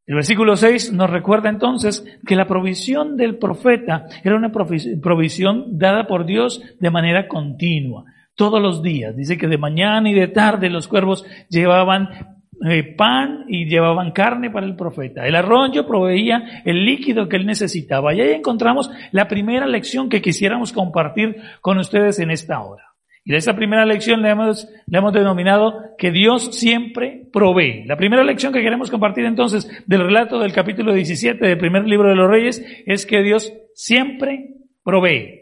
El 0.04 0.16
versículo 0.16 0.54
6 0.54 0.92
nos 0.92 1.08
recuerda 1.08 1.48
entonces 1.48 2.04
que 2.26 2.36
la 2.36 2.46
provisión 2.46 3.16
del 3.16 3.38
profeta 3.38 4.04
era 4.22 4.36
una 4.36 4.52
provisión 4.52 5.78
dada 5.78 6.06
por 6.06 6.26
Dios 6.26 6.62
de 6.78 6.90
manera 6.90 7.26
continua, 7.26 8.04
todos 8.34 8.60
los 8.60 8.82
días. 8.82 9.16
Dice 9.16 9.38
que 9.38 9.48
de 9.48 9.56
mañana 9.56 10.10
y 10.10 10.14
de 10.14 10.28
tarde 10.28 10.68
los 10.68 10.88
cuervos 10.88 11.24
llevaban 11.48 12.37
eh, 12.66 12.82
pan 12.82 13.44
y 13.48 13.66
llevaban 13.66 14.12
carne 14.12 14.50
para 14.50 14.66
el 14.66 14.74
profeta. 14.74 15.26
El 15.26 15.36
arroyo 15.36 15.86
proveía 15.86 16.62
el 16.64 16.84
líquido 16.84 17.28
que 17.28 17.36
él 17.36 17.46
necesitaba. 17.46 18.14
Y 18.14 18.20
ahí 18.20 18.32
encontramos 18.32 18.90
la 19.12 19.28
primera 19.28 19.66
lección 19.66 20.08
que 20.08 20.22
quisiéramos 20.22 20.72
compartir 20.72 21.36
con 21.60 21.78
ustedes 21.78 22.18
en 22.18 22.30
esta 22.30 22.60
hora. 22.60 22.84
Y 23.24 23.32
de 23.32 23.38
esa 23.38 23.54
primera 23.54 23.84
lección 23.84 24.22
le 24.22 24.30
hemos, 24.30 24.66
le 24.86 24.98
hemos 24.98 25.12
denominado 25.12 25.82
que 25.98 26.10
Dios 26.10 26.56
siempre 26.56 27.26
provee. 27.30 27.84
La 27.84 27.96
primera 27.96 28.24
lección 28.24 28.54
que 28.54 28.62
queremos 28.62 28.90
compartir 28.90 29.26
entonces 29.26 29.70
del 29.86 30.00
relato 30.00 30.38
del 30.38 30.54
capítulo 30.54 30.94
17 30.94 31.46
del 31.46 31.58
primer 31.58 31.86
libro 31.86 32.08
de 32.08 32.16
los 32.16 32.30
reyes 32.30 32.64
es 32.86 33.04
que 33.04 33.22
Dios 33.22 33.52
siempre 33.74 34.54
provee. 34.82 35.37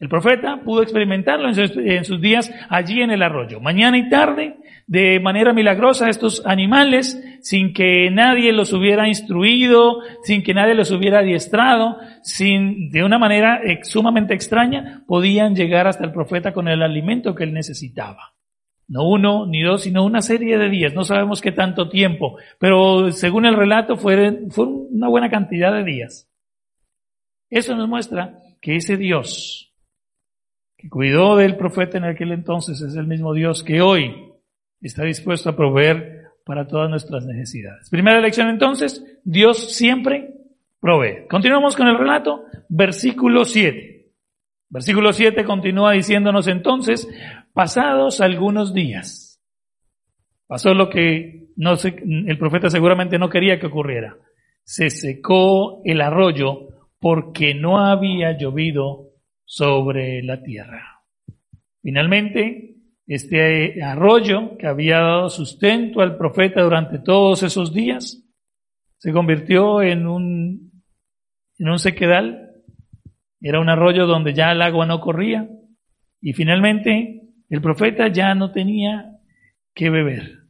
El 0.00 0.08
profeta 0.08 0.60
pudo 0.64 0.82
experimentarlo 0.82 1.48
en 1.48 2.04
sus, 2.04 2.20
días 2.20 2.52
allí 2.68 3.02
en 3.02 3.10
el 3.10 3.20
arroyo. 3.20 3.60
Mañana 3.60 3.98
y 3.98 4.08
tarde, 4.08 4.56
de 4.86 5.18
manera 5.18 5.52
milagrosa, 5.52 6.08
estos 6.08 6.46
animales, 6.46 7.20
sin 7.42 7.72
que 7.72 8.08
nadie 8.10 8.52
los 8.52 8.72
hubiera 8.72 9.08
instruido, 9.08 9.98
sin 10.22 10.44
que 10.44 10.54
nadie 10.54 10.74
los 10.74 10.92
hubiera 10.92 11.18
adiestrado, 11.18 11.98
sin, 12.22 12.90
de 12.90 13.02
una 13.02 13.18
manera 13.18 13.60
sumamente 13.82 14.34
extraña, 14.34 15.02
podían 15.08 15.56
llegar 15.56 15.88
hasta 15.88 16.04
el 16.04 16.12
profeta 16.12 16.52
con 16.52 16.68
el 16.68 16.82
alimento 16.82 17.34
que 17.34 17.42
él 17.42 17.52
necesitaba. 17.52 18.34
No 18.86 19.06
uno 19.06 19.46
ni 19.46 19.62
dos, 19.62 19.82
sino 19.82 20.04
una 20.04 20.22
serie 20.22 20.58
de 20.58 20.70
días. 20.70 20.94
No 20.94 21.04
sabemos 21.04 21.40
qué 21.40 21.50
tanto 21.50 21.88
tiempo, 21.88 22.38
pero 22.58 23.10
según 23.10 23.46
el 23.46 23.56
relato 23.56 23.96
fue, 23.96 24.42
fue 24.50 24.66
una 24.66 25.08
buena 25.08 25.28
cantidad 25.28 25.72
de 25.72 25.84
días. 25.84 26.30
Eso 27.50 27.74
nos 27.74 27.88
muestra 27.88 28.38
que 28.60 28.76
ese 28.76 28.96
Dios, 28.96 29.67
que 30.78 30.88
cuidó 30.88 31.36
del 31.36 31.56
profeta 31.56 31.98
en 31.98 32.04
aquel 32.04 32.30
entonces 32.30 32.80
es 32.80 32.94
el 32.94 33.08
mismo 33.08 33.34
Dios 33.34 33.64
que 33.64 33.82
hoy 33.82 34.32
está 34.80 35.02
dispuesto 35.02 35.50
a 35.50 35.56
proveer 35.56 36.22
para 36.44 36.68
todas 36.68 36.88
nuestras 36.88 37.26
necesidades. 37.26 37.90
Primera 37.90 38.20
lección 38.20 38.48
entonces, 38.48 39.04
Dios 39.24 39.74
siempre 39.74 40.34
provee. 40.80 41.26
Continuamos 41.28 41.76
con 41.76 41.88
el 41.88 41.98
relato, 41.98 42.44
versículo 42.68 43.44
7. 43.44 44.06
Versículo 44.70 45.12
7 45.12 45.44
continúa 45.44 45.92
diciéndonos 45.92 46.46
entonces, 46.46 47.08
pasados 47.52 48.20
algunos 48.20 48.72
días, 48.72 49.42
pasó 50.46 50.74
lo 50.74 50.88
que 50.88 51.48
no 51.56 51.74
el 51.74 52.38
profeta 52.38 52.70
seguramente 52.70 53.18
no 53.18 53.28
quería 53.28 53.58
que 53.58 53.66
ocurriera. 53.66 54.16
Se 54.62 54.90
secó 54.90 55.82
el 55.84 56.00
arroyo 56.02 56.68
porque 57.00 57.54
no 57.54 57.78
había 57.78 58.38
llovido 58.38 59.07
sobre 59.48 60.22
la 60.22 60.42
tierra. 60.42 61.00
Finalmente, 61.80 62.74
este 63.06 63.82
arroyo 63.82 64.58
que 64.58 64.66
había 64.66 64.98
dado 64.98 65.30
sustento 65.30 66.02
al 66.02 66.18
profeta 66.18 66.60
durante 66.60 66.98
todos 66.98 67.42
esos 67.42 67.72
días 67.72 68.22
se 68.98 69.10
convirtió 69.10 69.80
en 69.80 70.06
un, 70.06 70.82
en 71.58 71.68
un 71.68 71.78
sequedal. 71.78 72.50
Era 73.40 73.58
un 73.58 73.70
arroyo 73.70 74.06
donde 74.06 74.34
ya 74.34 74.52
el 74.52 74.60
agua 74.60 74.84
no 74.84 75.00
corría. 75.00 75.48
Y 76.20 76.34
finalmente 76.34 77.22
el 77.48 77.62
profeta 77.62 78.08
ya 78.08 78.34
no 78.34 78.52
tenía 78.52 79.16
que 79.72 79.88
beber. 79.88 80.40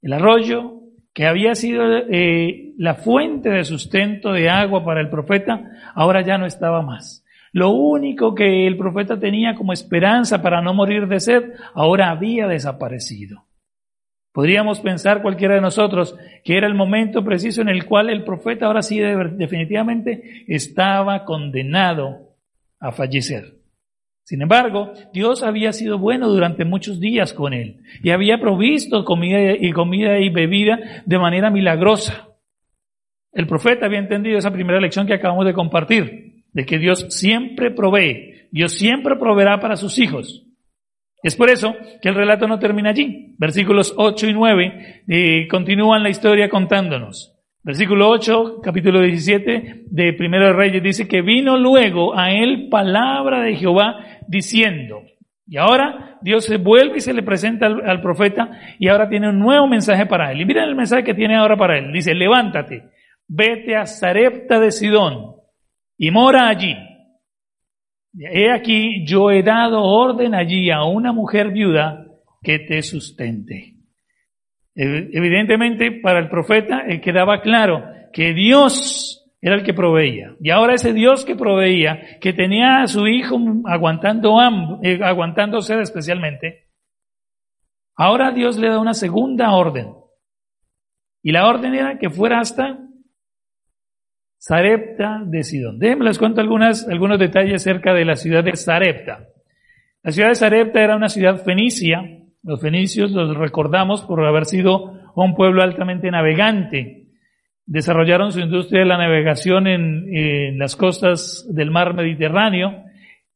El 0.00 0.12
arroyo 0.12 0.80
que 1.12 1.26
había 1.26 1.56
sido 1.56 1.82
eh, 2.08 2.72
la 2.78 2.94
fuente 2.94 3.48
de 3.48 3.64
sustento 3.64 4.32
de 4.32 4.48
agua 4.48 4.84
para 4.84 5.00
el 5.00 5.10
profeta, 5.10 5.72
ahora 5.94 6.20
ya 6.20 6.38
no 6.38 6.46
estaba 6.46 6.82
más. 6.82 7.25
Lo 7.56 7.70
único 7.70 8.34
que 8.34 8.66
el 8.66 8.76
profeta 8.76 9.18
tenía 9.18 9.54
como 9.54 9.72
esperanza 9.72 10.42
para 10.42 10.60
no 10.60 10.74
morir 10.74 11.08
de 11.08 11.20
sed, 11.20 11.54
ahora 11.72 12.10
había 12.10 12.46
desaparecido. 12.46 13.46
Podríamos 14.30 14.80
pensar 14.80 15.22
cualquiera 15.22 15.54
de 15.54 15.62
nosotros 15.62 16.18
que 16.44 16.58
era 16.58 16.66
el 16.66 16.74
momento 16.74 17.24
preciso 17.24 17.62
en 17.62 17.70
el 17.70 17.86
cual 17.86 18.10
el 18.10 18.24
profeta 18.24 18.66
ahora 18.66 18.82
sí 18.82 18.98
definitivamente 18.98 20.44
estaba 20.46 21.24
condenado 21.24 22.36
a 22.78 22.92
fallecer. 22.92 23.54
Sin 24.22 24.42
embargo, 24.42 24.92
Dios 25.14 25.42
había 25.42 25.72
sido 25.72 25.98
bueno 25.98 26.28
durante 26.28 26.66
muchos 26.66 27.00
días 27.00 27.32
con 27.32 27.54
él 27.54 27.80
y 28.02 28.10
había 28.10 28.38
provisto 28.38 29.02
comida 29.06 29.52
y 29.58 29.72
comida 29.72 30.18
y 30.18 30.28
bebida 30.28 30.78
de 31.06 31.18
manera 31.18 31.48
milagrosa. 31.48 32.28
El 33.32 33.46
profeta 33.46 33.86
había 33.86 34.00
entendido 34.00 34.36
esa 34.36 34.52
primera 34.52 34.78
lección 34.78 35.06
que 35.06 35.14
acabamos 35.14 35.46
de 35.46 35.54
compartir 35.54 36.35
de 36.56 36.64
que 36.64 36.78
Dios 36.78 37.06
siempre 37.10 37.70
provee, 37.70 38.48
Dios 38.50 38.72
siempre 38.72 39.16
proveerá 39.16 39.60
para 39.60 39.76
sus 39.76 39.98
hijos. 39.98 40.46
Es 41.22 41.36
por 41.36 41.50
eso 41.50 41.76
que 42.00 42.08
el 42.08 42.14
relato 42.14 42.48
no 42.48 42.58
termina 42.58 42.90
allí. 42.90 43.34
Versículos 43.36 43.92
8 43.94 44.28
y 44.28 44.32
9 44.32 45.02
eh, 45.06 45.48
continúan 45.48 46.02
la 46.02 46.08
historia 46.08 46.48
contándonos. 46.48 47.34
Versículo 47.62 48.08
8, 48.08 48.62
capítulo 48.62 49.02
17 49.02 49.84
de 49.90 50.12
Primero 50.14 50.46
de 50.46 50.52
Reyes 50.54 50.82
dice 50.82 51.06
que 51.06 51.20
vino 51.20 51.58
luego 51.58 52.18
a 52.18 52.32
él 52.32 52.68
palabra 52.70 53.42
de 53.42 53.56
Jehová 53.56 53.96
diciendo, 54.26 55.02
y 55.46 55.58
ahora 55.58 56.18
Dios 56.22 56.46
se 56.46 56.56
vuelve 56.56 56.98
y 56.98 57.00
se 57.02 57.12
le 57.12 57.22
presenta 57.22 57.66
al, 57.66 57.86
al, 57.86 58.00
profeta 58.00 58.48
y 58.78 58.88
ahora 58.88 59.10
tiene 59.10 59.28
un 59.28 59.40
nuevo 59.40 59.66
mensaje 59.66 60.06
para 60.06 60.32
él. 60.32 60.40
Y 60.40 60.46
miren 60.46 60.70
el 60.70 60.74
mensaje 60.74 61.04
que 61.04 61.12
tiene 61.12 61.36
ahora 61.36 61.58
para 61.58 61.76
él. 61.76 61.92
Dice, 61.92 62.14
levántate, 62.14 62.84
vete 63.28 63.76
a 63.76 63.84
Sarepta 63.84 64.58
de 64.58 64.70
Sidón 64.70 65.35
y 65.98 66.10
mora 66.10 66.48
allí. 66.48 66.76
He 68.18 68.50
aquí, 68.50 69.04
yo 69.06 69.30
he 69.30 69.42
dado 69.42 69.82
orden 69.82 70.34
allí 70.34 70.70
a 70.70 70.84
una 70.84 71.12
mujer 71.12 71.50
viuda 71.50 72.06
que 72.42 72.58
te 72.60 72.82
sustente. 72.82 73.74
Evidentemente, 74.74 75.90
para 75.90 76.18
el 76.18 76.28
profeta 76.28 76.84
eh, 76.86 77.00
quedaba 77.00 77.40
claro 77.40 77.84
que 78.12 78.34
Dios 78.34 79.26
era 79.40 79.54
el 79.54 79.62
que 79.62 79.74
proveía. 79.74 80.34
Y 80.40 80.50
ahora 80.50 80.74
ese 80.74 80.92
Dios 80.92 81.24
que 81.24 81.34
proveía, 81.34 82.18
que 82.20 82.32
tenía 82.32 82.82
a 82.82 82.86
su 82.86 83.06
hijo 83.06 83.38
aguantando 83.64 84.36
eh, 84.82 85.00
aguantando 85.02 85.60
sed 85.62 85.80
especialmente, 85.80 86.68
ahora 87.94 88.32
Dios 88.32 88.58
le 88.58 88.68
da 88.68 88.78
una 88.78 88.94
segunda 88.94 89.52
orden. 89.52 89.94
Y 91.22 91.32
la 91.32 91.46
orden 91.46 91.74
era 91.74 91.98
que 91.98 92.10
fuera 92.10 92.40
hasta 92.40 92.78
Sarepta 94.38 95.22
de 95.24 95.42
Sidón. 95.42 95.78
Déjenme 95.78 96.04
les 96.04 96.18
cuento 96.18 96.40
algunas, 96.40 96.88
algunos 96.88 97.18
detalles 97.18 97.54
acerca 97.54 97.94
de 97.94 98.04
la 98.04 98.16
ciudad 98.16 98.44
de 98.44 98.56
Sarepta. 98.56 99.26
La 100.02 100.12
ciudad 100.12 100.28
de 100.28 100.34
Sarepta 100.36 100.82
era 100.82 100.96
una 100.96 101.08
ciudad 101.08 101.42
fenicia. 101.42 102.02
Los 102.42 102.60
fenicios 102.60 103.10
los 103.10 103.36
recordamos 103.36 104.02
por 104.02 104.24
haber 104.24 104.44
sido 104.44 104.92
un 105.16 105.34
pueblo 105.34 105.62
altamente 105.62 106.10
navegante. 106.10 107.06
Desarrollaron 107.64 108.30
su 108.30 108.40
industria 108.40 108.82
de 108.82 108.86
la 108.86 108.98
navegación 108.98 109.66
en, 109.66 110.58
las 110.58 110.76
costas 110.76 111.44
del 111.52 111.72
mar 111.72 111.94
Mediterráneo, 111.94 112.84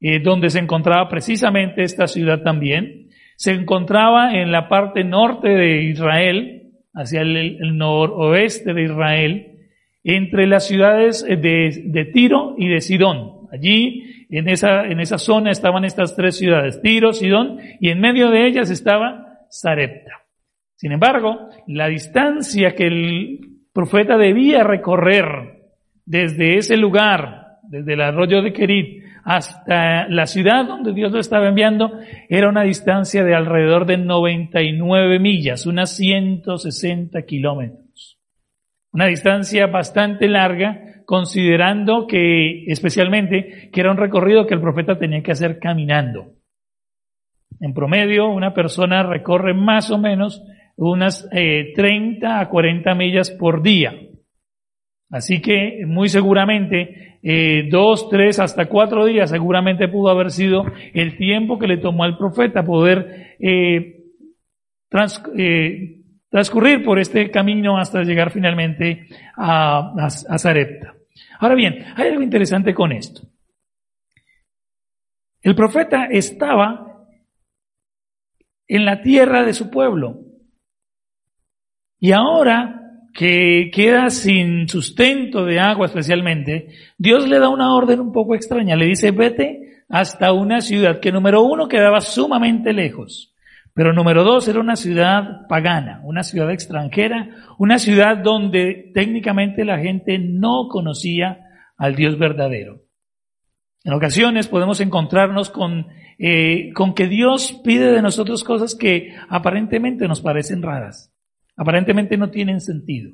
eh, 0.00 0.20
donde 0.20 0.50
se 0.50 0.60
encontraba 0.60 1.08
precisamente 1.08 1.82
esta 1.82 2.06
ciudad 2.06 2.42
también. 2.42 3.08
Se 3.36 3.50
encontraba 3.52 4.34
en 4.34 4.52
la 4.52 4.68
parte 4.68 5.02
norte 5.02 5.48
de 5.48 5.82
Israel, 5.82 6.70
hacia 6.94 7.22
el 7.22 7.76
noroeste 7.76 8.74
de 8.74 8.82
Israel, 8.84 9.49
entre 10.04 10.46
las 10.46 10.66
ciudades 10.66 11.24
de, 11.24 12.10
Tiro 12.12 12.54
y 12.56 12.68
de 12.68 12.80
Sidón. 12.80 13.48
Allí, 13.52 14.26
en 14.30 14.48
esa, 14.48 14.86
en 14.86 15.00
esa 15.00 15.18
zona 15.18 15.50
estaban 15.50 15.84
estas 15.84 16.16
tres 16.16 16.36
ciudades, 16.36 16.80
Tiro, 16.82 17.12
Sidón, 17.12 17.58
y 17.80 17.90
en 17.90 18.00
medio 18.00 18.30
de 18.30 18.46
ellas 18.46 18.70
estaba 18.70 19.38
Sarepta. 19.48 20.12
Sin 20.76 20.92
embargo, 20.92 21.48
la 21.66 21.88
distancia 21.88 22.74
que 22.74 22.86
el 22.86 23.40
profeta 23.72 24.16
debía 24.16 24.64
recorrer 24.64 25.24
desde 26.06 26.56
ese 26.56 26.76
lugar, 26.76 27.58
desde 27.68 27.94
el 27.94 28.00
arroyo 28.00 28.42
de 28.42 28.52
Kerit, 28.52 29.04
hasta 29.24 30.08
la 30.08 30.26
ciudad 30.26 30.64
donde 30.66 30.92
Dios 30.92 31.12
lo 31.12 31.20
estaba 31.20 31.48
enviando, 31.48 31.92
era 32.28 32.48
una 32.48 32.62
distancia 32.62 33.24
de 33.24 33.34
alrededor 33.34 33.86
de 33.86 33.98
99 33.98 35.18
millas, 35.18 35.66
unas 35.66 35.94
160 35.96 37.22
kilómetros. 37.22 37.79
Una 38.92 39.06
distancia 39.06 39.66
bastante 39.66 40.28
larga, 40.28 41.02
considerando 41.04 42.06
que, 42.06 42.64
especialmente, 42.66 43.70
que 43.72 43.80
era 43.80 43.90
un 43.90 43.96
recorrido 43.96 44.46
que 44.46 44.54
el 44.54 44.60
profeta 44.60 44.98
tenía 44.98 45.22
que 45.22 45.32
hacer 45.32 45.58
caminando. 45.58 46.32
En 47.60 47.74
promedio, 47.74 48.28
una 48.28 48.54
persona 48.54 49.02
recorre 49.02 49.54
más 49.54 49.90
o 49.90 49.98
menos 49.98 50.42
unas 50.76 51.28
30 51.28 52.26
eh, 52.26 52.40
a 52.40 52.48
40 52.48 52.94
millas 52.94 53.30
por 53.30 53.62
día. 53.62 53.94
Así 55.10 55.42
que 55.42 55.84
muy 55.86 56.08
seguramente 56.08 57.18
eh, 57.22 57.68
dos, 57.70 58.08
tres, 58.08 58.38
hasta 58.38 58.66
cuatro 58.66 59.04
días 59.04 59.28
seguramente 59.30 59.88
pudo 59.88 60.08
haber 60.10 60.30
sido 60.30 60.64
el 60.94 61.16
tiempo 61.16 61.58
que 61.58 61.66
le 61.66 61.78
tomó 61.78 62.04
al 62.04 62.16
profeta 62.16 62.64
poder 62.64 63.36
eh, 63.40 64.04
transcurrir 66.30 66.84
por 66.84 66.98
este 66.98 67.30
camino 67.30 67.76
hasta 67.76 68.02
llegar 68.02 68.30
finalmente 68.30 69.08
a, 69.36 69.92
a, 69.98 70.38
Zarepta. 70.38 70.94
Ahora 71.40 71.54
bien, 71.54 71.84
hay 71.96 72.08
algo 72.08 72.22
interesante 72.22 72.72
con 72.72 72.92
esto. 72.92 73.22
El 75.42 75.54
profeta 75.54 76.06
estaba 76.06 77.06
en 78.68 78.84
la 78.84 79.02
tierra 79.02 79.44
de 79.44 79.52
su 79.52 79.68
pueblo. 79.68 80.20
Y 81.98 82.12
ahora 82.12 82.80
que 83.12 83.70
queda 83.74 84.10
sin 84.10 84.68
sustento 84.68 85.44
de 85.44 85.58
agua 85.58 85.86
especialmente, 85.86 86.68
Dios 86.96 87.28
le 87.28 87.40
da 87.40 87.48
una 87.48 87.74
orden 87.74 88.00
un 88.00 88.12
poco 88.12 88.34
extraña. 88.34 88.76
Le 88.76 88.86
dice, 88.86 89.10
vete 89.10 89.84
hasta 89.88 90.32
una 90.32 90.60
ciudad 90.60 91.00
que 91.00 91.10
número 91.10 91.42
uno 91.42 91.66
quedaba 91.68 92.00
sumamente 92.00 92.72
lejos, 92.72 93.29
pero 93.74 93.92
número 93.92 94.24
dos 94.24 94.48
era 94.48 94.60
una 94.60 94.76
ciudad 94.76 95.46
pagana, 95.48 96.00
una 96.04 96.22
ciudad 96.22 96.50
extranjera, 96.50 97.30
una 97.58 97.78
ciudad 97.78 98.18
donde 98.18 98.90
técnicamente 98.94 99.64
la 99.64 99.78
gente 99.78 100.18
no 100.18 100.68
conocía 100.68 101.46
al 101.76 101.94
Dios 101.94 102.18
verdadero. 102.18 102.82
En 103.84 103.92
ocasiones 103.94 104.48
podemos 104.48 104.80
encontrarnos 104.80 105.50
con 105.50 105.86
eh, 106.22 106.74
con 106.74 106.92
que 106.92 107.06
Dios 107.08 107.58
pide 107.64 107.92
de 107.92 108.02
nosotros 108.02 108.44
cosas 108.44 108.74
que 108.74 109.14
aparentemente 109.30 110.06
nos 110.06 110.20
parecen 110.20 110.60
raras, 110.60 111.10
aparentemente 111.56 112.18
no 112.18 112.28
tienen 112.28 112.60
sentido. 112.60 113.12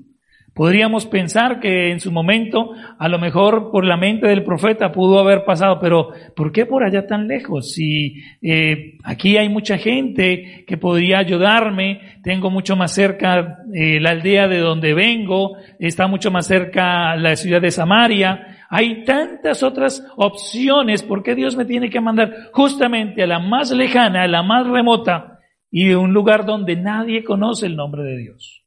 Podríamos 0.57 1.05
pensar 1.05 1.61
que 1.61 1.93
en 1.93 2.01
su 2.01 2.11
momento, 2.11 2.71
a 2.99 3.11
lo 3.11 3.19
mejor 3.19 3.71
por 3.71 3.85
la 3.85 3.99
mente 3.99 4.27
del 4.27 4.43
profeta 4.43 4.91
pudo 4.91 5.19
haber 5.19 5.45
pasado, 5.45 5.79
pero 5.79 6.09
¿por 6.35 6.51
qué 6.51 6.65
por 6.65 6.83
allá 6.83 7.07
tan 7.07 7.29
lejos? 7.29 7.73
Si 7.73 8.23
eh, 8.41 8.97
aquí 9.05 9.37
hay 9.37 9.51
mucha 9.51 9.77
gente 9.77 10.65
que 10.67 10.79
podría 10.79 11.19
ayudarme, 11.19 12.01
tengo 12.23 12.49
mucho 12.51 12.75
más 12.75 12.95
cerca 12.95 13.59
eh, 13.75 14.01
la 14.01 14.13
aldea 14.13 14.49
de 14.49 14.61
donde 14.61 14.95
vengo, 14.95 15.59
está 15.79 16.07
mucho 16.07 16.31
más 16.31 16.47
cerca 16.47 17.17
la 17.17 17.37
ciudad 17.37 17.61
de 17.61 17.71
Samaria, 17.71 18.57
hay 18.71 19.05
tantas 19.05 19.63
otras 19.63 20.07
opciones. 20.17 21.03
¿Por 21.03 21.23
qué 21.23 21.35
Dios 21.35 21.55
me 21.55 21.67
tiene 21.67 21.91
que 21.91 22.01
mandar 22.01 22.33
justamente 22.53 23.23
a 23.23 23.27
la 23.27 23.41
más 23.41 23.73
lejana, 23.73 24.23
a 24.23 24.27
la 24.27 24.43
más 24.43 24.67
remota 24.67 25.39
y 25.71 25.89
de 25.89 25.97
un 25.97 26.15
lugar 26.15 26.47
donde 26.47 26.77
nadie 26.77 27.25
conoce 27.25 27.67
el 27.67 27.77
nombre 27.77 28.05
de 28.05 28.17
Dios? 28.17 28.66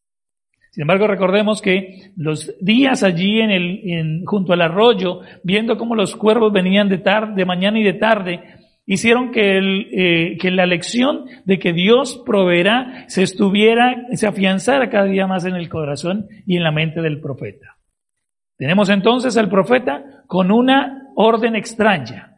Sin 0.72 0.84
embargo, 0.84 1.08
recordemos 1.08 1.62
que 1.62 2.12
los 2.16 2.54
días 2.60 3.04
allí 3.04 3.40
en 3.40 3.52
el, 3.52 4.24
junto 4.26 4.54
al 4.54 4.62
arroyo, 4.62 5.22
viendo 5.44 5.78
cómo 5.78 5.96
los 5.96 6.16
cuervos 6.16 6.54
venían 6.54 6.90
de 6.90 7.00
tarde, 7.00 7.34
de 7.36 7.46
mañana 7.46 7.80
y 7.80 7.84
de 7.84 7.94
tarde, 7.94 8.40
hicieron 8.86 9.32
que, 9.32 9.58
el, 9.58 9.88
eh, 9.92 10.38
que 10.40 10.52
la 10.52 10.66
lección 10.66 11.26
de 11.46 11.60
que 11.60 11.74
Dios 11.74 12.22
proveerá 12.26 13.06
se 13.08 13.24
estuviera, 13.24 14.06
se 14.14 14.28
afianzara 14.28 14.90
cada 14.90 15.06
día 15.06 15.28
más 15.28 15.46
en 15.46 15.56
el 15.56 15.70
corazón 15.70 16.28
y 16.46 16.58
en 16.58 16.64
la 16.64 16.72
mente 16.72 17.02
del 17.02 17.20
profeta. 17.20 17.78
Tenemos 18.58 18.90
entonces 18.90 19.38
al 19.38 19.50
profeta 19.50 20.24
con 20.28 20.52
una 20.52 21.08
orden 21.16 21.56
extraña. 21.56 22.36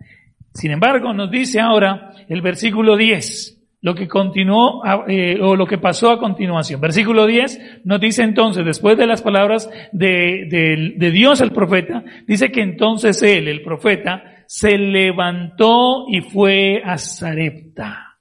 Sin 0.54 0.72
embargo, 0.72 1.14
nos 1.14 1.32
dice 1.32 1.60
ahora 1.60 2.14
el 2.28 2.42
versículo 2.42 2.96
10, 2.96 3.61
lo 3.82 3.96
que 3.96 4.08
continuó 4.08 4.84
eh, 5.08 5.40
o 5.42 5.56
lo 5.56 5.66
que 5.66 5.78
pasó 5.78 6.12
a 6.12 6.20
continuación. 6.20 6.80
Versículo 6.80 7.26
10 7.26 7.82
nos 7.86 8.00
dice 8.00 8.24
entonces, 8.24 8.64
después 8.64 8.98
de 8.98 9.08
las 9.08 9.22
palabras 9.22 9.70
de, 9.92 10.94
de 10.98 11.12
Dios 11.12 11.42
al 11.42 11.52
profeta, 11.52 12.04
dice 12.28 12.52
que 12.52 12.62
entonces 12.62 13.22
él, 13.24 13.48
el 13.48 13.64
profeta, 13.64 14.24
se 14.46 14.78
levantó 14.78 16.06
y 16.10 16.22
fue 16.22 16.82
a 16.84 16.98
Zarepta. 16.98 18.18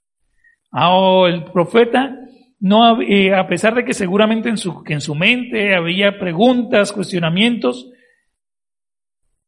Ahora 0.71 1.35
el 1.35 1.45
profeta 1.45 2.17
no, 2.61 3.01
eh, 3.01 3.35
a 3.35 3.49
pesar 3.49 3.75
de 3.75 3.85
que 3.85 3.95
seguramente 3.95 4.51
en 4.51 4.59
su, 4.59 4.85
en 4.87 5.01
su 5.01 5.15
mente 5.15 5.75
había 5.75 6.19
preguntas, 6.19 6.93
cuestionamientos, 6.93 7.91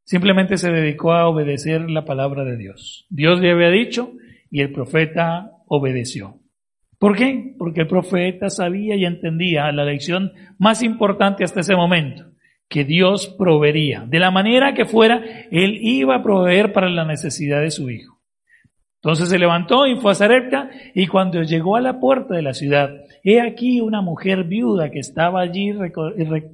simplemente 0.03 0.57
se 0.57 0.72
dedicó 0.72 1.12
a 1.12 1.29
obedecer 1.29 1.90
la 1.90 2.05
palabra 2.05 2.42
de 2.44 2.57
Dios. 2.57 3.07
Dios 3.11 3.40
le 3.40 3.53
había 3.53 3.68
dicho 3.68 4.12
y 4.51 4.62
el 4.62 4.72
profeta 4.72 5.51
obedeció. 5.74 6.38
¿Por 6.98 7.16
qué? 7.16 7.54
Porque 7.58 7.80
el 7.80 7.87
profeta 7.88 8.50
sabía 8.50 8.94
y 8.94 9.04
entendía 9.04 9.72
la 9.72 9.85
lección 9.85 10.32
más 10.58 10.82
importante 10.82 11.44
hasta 11.44 11.61
ese 11.61 11.74
momento, 11.74 12.26
que 12.68 12.85
Dios 12.85 13.35
proveería. 13.38 14.04
De 14.06 14.18
la 14.18 14.30
manera 14.30 14.74
que 14.74 14.85
fuera, 14.85 15.22
Él 15.50 15.78
iba 15.80 16.16
a 16.16 16.22
proveer 16.22 16.72
para 16.72 16.90
la 16.90 17.04
necesidad 17.04 17.61
de 17.61 17.70
su 17.70 17.90
hijo. 17.90 18.20
Entonces 18.96 19.30
se 19.30 19.38
levantó 19.38 19.87
y 19.87 19.96
fue 19.96 20.12
a 20.12 20.14
Zarepta 20.14 20.70
y 20.94 21.08
cuando 21.08 21.42
llegó 21.42 21.74
a 21.74 21.80
la 21.80 21.98
puerta 21.98 22.37
de 22.37 22.42
la 22.42 22.54
ciudad, 22.54 22.90
he 23.24 23.40
aquí 23.40 23.80
una 23.80 24.00
mujer 24.00 24.44
viuda 24.44 24.90
que 24.90 25.00
estaba 25.00 25.40
allí 25.40 25.72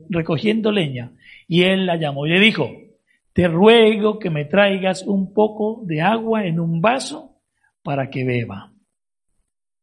recogiendo 0.08 0.72
leña 0.72 1.12
y 1.46 1.64
él 1.64 1.84
la 1.84 1.96
llamó 1.96 2.26
y 2.26 2.30
le 2.30 2.40
dijo, 2.40 2.70
te 3.34 3.48
ruego 3.48 4.18
que 4.18 4.30
me 4.30 4.46
traigas 4.46 5.02
un 5.02 5.34
poco 5.34 5.82
de 5.84 6.00
agua 6.00 6.46
en 6.46 6.58
un 6.58 6.80
vaso 6.80 7.36
para 7.82 8.08
que 8.08 8.24
beba. 8.24 8.72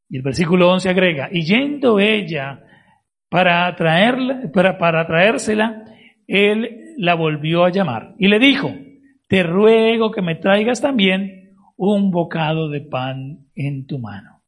Y 0.09 0.17
el 0.17 0.23
versículo 0.23 0.71
11 0.71 0.89
agrega, 0.89 1.29
y 1.31 1.43
yendo 1.43 1.99
ella 1.99 2.61
para, 3.29 3.75
traerla, 3.75 4.51
para, 4.53 4.77
para 4.77 5.07
traérsela, 5.07 5.83
él 6.27 6.93
la 6.97 7.15
volvió 7.15 7.65
a 7.65 7.71
llamar 7.71 8.15
y 8.17 8.27
le 8.27 8.39
dijo, 8.39 8.71
te 9.27 9.43
ruego 9.43 10.11
que 10.11 10.21
me 10.21 10.35
traigas 10.35 10.81
también 10.81 11.55
un 11.75 12.11
bocado 12.11 12.69
de 12.69 12.81
pan 12.81 13.47
en 13.55 13.85
tu 13.85 13.99
mano. 13.99 14.41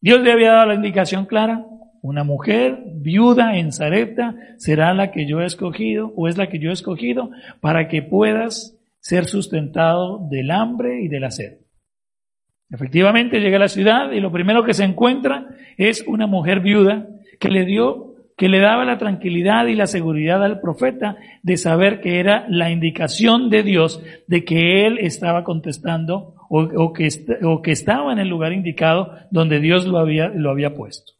Dios 0.00 0.20
le 0.22 0.32
había 0.32 0.52
dado 0.52 0.66
la 0.66 0.74
indicación 0.74 1.26
clara, 1.26 1.64
una 2.02 2.24
mujer 2.24 2.82
viuda 2.96 3.56
en 3.56 3.72
Zarepta 3.72 4.34
será 4.56 4.92
la 4.94 5.12
que 5.12 5.26
yo 5.26 5.40
he 5.40 5.46
escogido 5.46 6.12
o 6.16 6.26
es 6.26 6.36
la 6.36 6.48
que 6.48 6.58
yo 6.58 6.70
he 6.70 6.72
escogido 6.72 7.30
para 7.60 7.86
que 7.86 8.02
puedas 8.02 8.76
ser 8.98 9.26
sustentado 9.26 10.26
del 10.28 10.50
hambre 10.50 11.02
y 11.02 11.08
de 11.08 11.20
la 11.20 11.30
sed. 11.30 11.61
Efectivamente 12.72 13.40
llega 13.40 13.58
a 13.58 13.60
la 13.60 13.68
ciudad 13.68 14.10
y 14.12 14.20
lo 14.20 14.32
primero 14.32 14.64
que 14.64 14.72
se 14.72 14.84
encuentra 14.84 15.46
es 15.76 16.02
una 16.06 16.26
mujer 16.26 16.60
viuda 16.60 17.06
que 17.38 17.50
le 17.50 17.66
dio 17.66 18.12
que 18.36 18.48
le 18.48 18.60
daba 18.60 18.84
la 18.84 18.98
tranquilidad 18.98 19.66
y 19.66 19.74
la 19.74 19.86
seguridad 19.86 20.42
al 20.42 20.60
profeta 20.60 21.16
de 21.42 21.58
saber 21.58 22.00
que 22.00 22.18
era 22.18 22.46
la 22.48 22.70
indicación 22.70 23.50
de 23.50 23.62
Dios 23.62 24.02
de 24.26 24.44
que 24.44 24.86
él 24.86 24.98
estaba 24.98 25.44
contestando 25.44 26.34
o, 26.48 26.92
que, 26.92 27.08
o 27.44 27.62
que 27.62 27.70
estaba 27.70 28.12
en 28.12 28.18
el 28.18 28.28
lugar 28.28 28.52
indicado 28.52 29.12
donde 29.30 29.60
Dios 29.60 29.86
lo 29.86 29.98
había, 29.98 30.28
lo 30.28 30.50
había 30.50 30.74
puesto. 30.74 31.12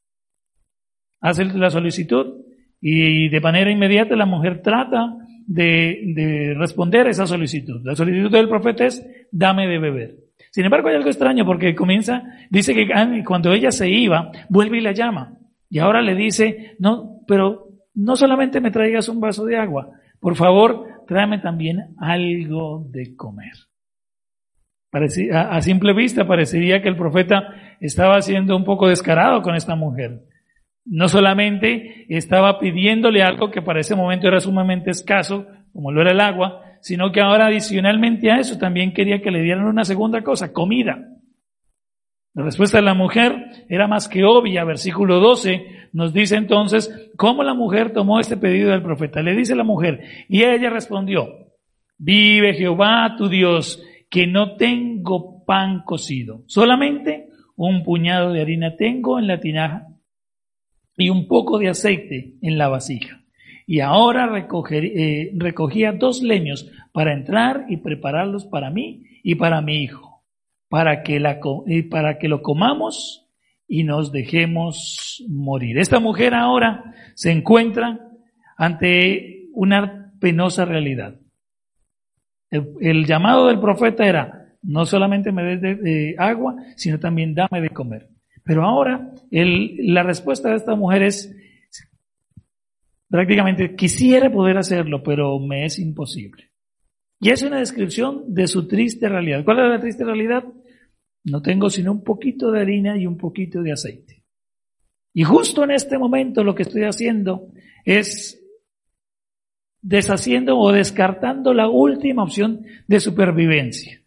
Hace 1.20 1.44
la 1.44 1.70
solicitud 1.70 2.44
y 2.80 3.28
de 3.28 3.40
manera 3.40 3.70
inmediata 3.70 4.16
la 4.16 4.26
mujer 4.26 4.62
trata 4.62 5.14
de, 5.46 6.00
de 6.14 6.54
responder 6.54 7.06
a 7.06 7.10
esa 7.10 7.26
solicitud. 7.26 7.82
La 7.84 7.94
solicitud 7.94 8.32
del 8.32 8.48
profeta 8.48 8.86
es, 8.86 9.06
dame 9.30 9.68
de 9.68 9.78
beber. 9.78 10.21
Sin 10.52 10.66
embargo, 10.66 10.88
hay 10.88 10.96
algo 10.96 11.08
extraño 11.08 11.46
porque 11.46 11.74
comienza, 11.74 12.22
dice 12.50 12.74
que 12.74 12.86
cuando 13.26 13.54
ella 13.54 13.70
se 13.72 13.88
iba, 13.88 14.30
vuelve 14.50 14.78
y 14.78 14.82
la 14.82 14.92
llama. 14.92 15.38
Y 15.70 15.78
ahora 15.78 16.02
le 16.02 16.14
dice, 16.14 16.76
no, 16.78 17.20
pero 17.26 17.68
no 17.94 18.16
solamente 18.16 18.60
me 18.60 18.70
traigas 18.70 19.08
un 19.08 19.18
vaso 19.18 19.46
de 19.46 19.56
agua, 19.56 19.88
por 20.20 20.36
favor, 20.36 20.86
tráeme 21.06 21.38
también 21.38 21.94
algo 21.98 22.84
de 22.90 23.16
comer. 23.16 23.52
a, 25.32 25.60
simple 25.62 25.94
vista 25.94 26.26
parecería 26.26 26.82
que 26.82 26.88
el 26.88 26.96
profeta 26.96 27.54
estaba 27.80 28.20
siendo 28.20 28.54
un 28.54 28.64
poco 28.64 28.88
descarado 28.88 29.40
con 29.40 29.54
esta 29.54 29.74
mujer. 29.74 30.20
No 30.84 31.08
solamente 31.08 32.04
estaba 32.14 32.58
pidiéndole 32.58 33.22
algo 33.22 33.50
que 33.50 33.62
para 33.62 33.80
ese 33.80 33.96
momento 33.96 34.28
era 34.28 34.40
sumamente 34.40 34.90
escaso, 34.90 35.46
como 35.72 35.92
lo 35.92 36.02
era 36.02 36.10
el 36.10 36.20
agua, 36.20 36.62
sino 36.82 37.12
que 37.12 37.20
ahora 37.20 37.46
adicionalmente 37.46 38.30
a 38.30 38.38
eso 38.38 38.58
también 38.58 38.92
quería 38.92 39.22
que 39.22 39.30
le 39.30 39.40
dieran 39.40 39.64
una 39.64 39.84
segunda 39.84 40.22
cosa, 40.22 40.52
comida. 40.52 41.08
La 42.34 42.42
respuesta 42.42 42.78
de 42.78 42.84
la 42.84 42.94
mujer 42.94 43.66
era 43.68 43.86
más 43.86 44.08
que 44.08 44.24
obvia. 44.24 44.64
Versículo 44.64 45.20
12 45.20 45.88
nos 45.92 46.12
dice 46.12 46.36
entonces 46.36 47.10
cómo 47.16 47.44
la 47.44 47.54
mujer 47.54 47.92
tomó 47.92 48.18
este 48.18 48.36
pedido 48.36 48.70
del 48.70 48.82
profeta. 48.82 49.22
Le 49.22 49.36
dice 49.36 49.54
la 49.54 49.64
mujer, 49.64 50.02
y 50.28 50.42
ella 50.42 50.70
respondió, 50.70 51.28
vive 51.98 52.54
Jehová 52.54 53.14
tu 53.16 53.28
Dios, 53.28 53.82
que 54.10 54.26
no 54.26 54.56
tengo 54.56 55.44
pan 55.44 55.82
cocido, 55.84 56.42
solamente 56.46 57.28
un 57.54 57.84
puñado 57.84 58.32
de 58.32 58.40
harina 58.40 58.76
tengo 58.76 59.18
en 59.18 59.28
la 59.28 59.38
tinaja 59.38 59.86
y 60.96 61.10
un 61.10 61.28
poco 61.28 61.58
de 61.58 61.68
aceite 61.68 62.34
en 62.42 62.58
la 62.58 62.68
vasija. 62.68 63.21
Y 63.72 63.80
ahora 63.80 64.30
eh, 64.70 65.32
recogía 65.34 65.92
dos 65.92 66.22
leños 66.22 66.70
para 66.92 67.14
entrar 67.14 67.64
y 67.70 67.78
prepararlos 67.78 68.44
para 68.44 68.68
mí 68.68 69.04
y 69.22 69.36
para 69.36 69.62
mi 69.62 69.82
hijo, 69.82 70.22
para 70.68 71.02
que, 71.02 71.18
la, 71.18 71.40
para 71.90 72.18
que 72.18 72.28
lo 72.28 72.42
comamos 72.42 73.26
y 73.66 73.84
nos 73.84 74.12
dejemos 74.12 75.24
morir. 75.26 75.78
Esta 75.78 76.00
mujer 76.00 76.34
ahora 76.34 76.92
se 77.14 77.32
encuentra 77.32 77.98
ante 78.58 79.46
una 79.54 80.12
penosa 80.20 80.66
realidad. 80.66 81.14
El, 82.50 83.06
llamado 83.06 83.46
del 83.46 83.58
profeta 83.58 84.06
era, 84.06 84.50
no 84.60 84.84
solamente 84.84 85.32
me 85.32 85.44
des 85.44 85.80
de, 85.80 86.14
agua, 86.18 86.56
sino 86.76 87.00
también 87.00 87.34
dame 87.34 87.62
de 87.62 87.70
comer. 87.70 88.10
Pero 88.44 88.64
ahora 88.64 89.12
la 89.30 90.02
respuesta 90.02 90.50
de 90.50 90.56
esta 90.56 90.74
mujer 90.74 91.04
es, 91.04 91.34
prácticamente 93.12 93.76
quisiera 93.76 94.32
poder 94.32 94.56
hacerlo, 94.56 95.02
pero 95.02 95.38
me 95.38 95.66
es 95.66 95.78
imposible. 95.78 96.50
Y 97.20 97.28
es 97.28 97.42
una 97.42 97.58
descripción 97.58 98.24
de 98.26 98.46
su 98.46 98.66
triste 98.66 99.06
realidad. 99.06 99.44
¿Cuál 99.44 99.58
es 99.58 99.68
la 99.68 99.80
triste 99.80 100.02
realidad? 100.02 100.44
No 101.22 101.42
tengo 101.42 101.68
sino 101.68 101.92
un 101.92 102.02
poquito 102.02 102.50
de 102.50 102.62
harina 102.62 102.96
y 102.96 103.06
un 103.06 103.18
poquito 103.18 103.60
de 103.60 103.72
aceite. 103.72 104.24
Y 105.12 105.24
justo 105.24 105.62
en 105.62 105.72
este 105.72 105.98
momento 105.98 106.42
lo 106.42 106.54
que 106.54 106.62
estoy 106.62 106.84
haciendo 106.84 107.48
es 107.84 108.42
deshaciendo 109.82 110.58
o 110.58 110.72
descartando 110.72 111.52
la 111.52 111.68
última 111.68 112.22
opción 112.22 112.64
de 112.88 112.98
supervivencia. 112.98 114.00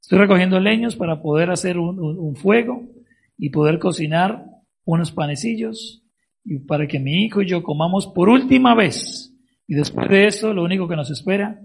Estoy 0.00 0.18
recogiendo 0.20 0.58
leños 0.60 0.96
para 0.96 1.20
poder 1.20 1.50
hacer 1.50 1.76
un, 1.76 2.00
un 2.00 2.36
fuego 2.36 2.88
y 3.36 3.50
poder 3.50 3.78
cocinar 3.78 4.46
unos 4.86 5.12
panecillos 5.12 6.07
y 6.44 6.58
para 6.60 6.86
que 6.86 6.98
mi 6.98 7.24
hijo 7.24 7.42
y 7.42 7.46
yo 7.46 7.62
comamos 7.62 8.06
por 8.06 8.28
última 8.28 8.74
vez. 8.74 9.34
Y 9.66 9.74
después 9.74 10.08
de 10.08 10.26
eso, 10.26 10.54
lo 10.54 10.64
único 10.64 10.88
que 10.88 10.96
nos 10.96 11.10
espera 11.10 11.60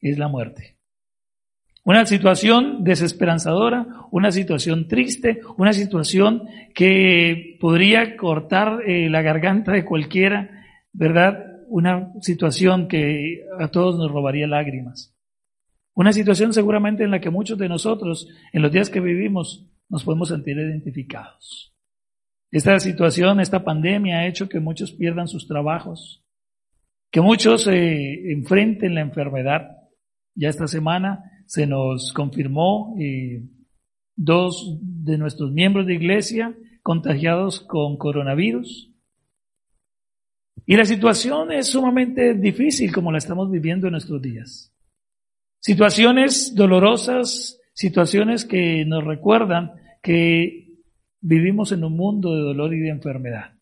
es 0.00 0.18
la 0.18 0.28
muerte. 0.28 0.76
Una 1.84 2.04
situación 2.04 2.82
desesperanzadora, 2.82 3.86
una 4.10 4.32
situación 4.32 4.88
triste, 4.88 5.40
una 5.56 5.72
situación 5.72 6.42
que 6.74 7.56
podría 7.60 8.16
cortar 8.16 8.80
eh, 8.84 9.08
la 9.08 9.22
garganta 9.22 9.70
de 9.70 9.84
cualquiera, 9.84 10.50
¿verdad? 10.92 11.44
Una 11.68 12.12
situación 12.22 12.88
que 12.88 13.44
a 13.60 13.68
todos 13.68 13.96
nos 13.98 14.10
robaría 14.10 14.48
lágrimas. 14.48 15.14
Una 15.94 16.12
situación 16.12 16.52
seguramente 16.52 17.04
en 17.04 17.12
la 17.12 17.20
que 17.20 17.30
muchos 17.30 17.56
de 17.56 17.68
nosotros, 17.68 18.28
en 18.52 18.62
los 18.62 18.72
días 18.72 18.90
que 18.90 18.98
vivimos, 18.98 19.64
nos 19.88 20.02
podemos 20.02 20.30
sentir 20.30 20.58
identificados. 20.58 21.75
Esta 22.50 22.78
situación, 22.78 23.40
esta 23.40 23.64
pandemia 23.64 24.18
ha 24.18 24.26
hecho 24.26 24.48
que 24.48 24.60
muchos 24.60 24.92
pierdan 24.92 25.28
sus 25.28 25.46
trabajos, 25.46 26.22
que 27.10 27.20
muchos 27.20 27.66
eh, 27.66 28.32
enfrenten 28.32 28.94
la 28.94 29.00
enfermedad. 29.00 29.78
Ya 30.34 30.48
esta 30.48 30.66
semana 30.66 31.24
se 31.46 31.66
nos 31.66 32.12
confirmó 32.12 32.96
eh, 33.00 33.42
dos 34.14 34.78
de 34.80 35.18
nuestros 35.18 35.52
miembros 35.52 35.86
de 35.86 35.94
iglesia 35.94 36.54
contagiados 36.82 37.60
con 37.60 37.96
coronavirus. 37.96 38.92
Y 40.66 40.76
la 40.76 40.84
situación 40.84 41.52
es 41.52 41.68
sumamente 41.68 42.34
difícil 42.34 42.92
como 42.92 43.12
la 43.12 43.18
estamos 43.18 43.50
viviendo 43.50 43.86
en 43.86 43.92
nuestros 43.92 44.20
días. 44.20 44.72
Situaciones 45.60 46.54
dolorosas, 46.54 47.60
situaciones 47.72 48.44
que 48.44 48.84
nos 48.84 49.04
recuerdan 49.04 49.72
que 50.02 50.65
vivimos 51.26 51.72
en 51.72 51.82
un 51.82 51.96
mundo 51.96 52.36
de 52.36 52.42
dolor 52.42 52.72
y 52.72 52.78
de 52.78 52.90
enfermedad. 52.90 53.52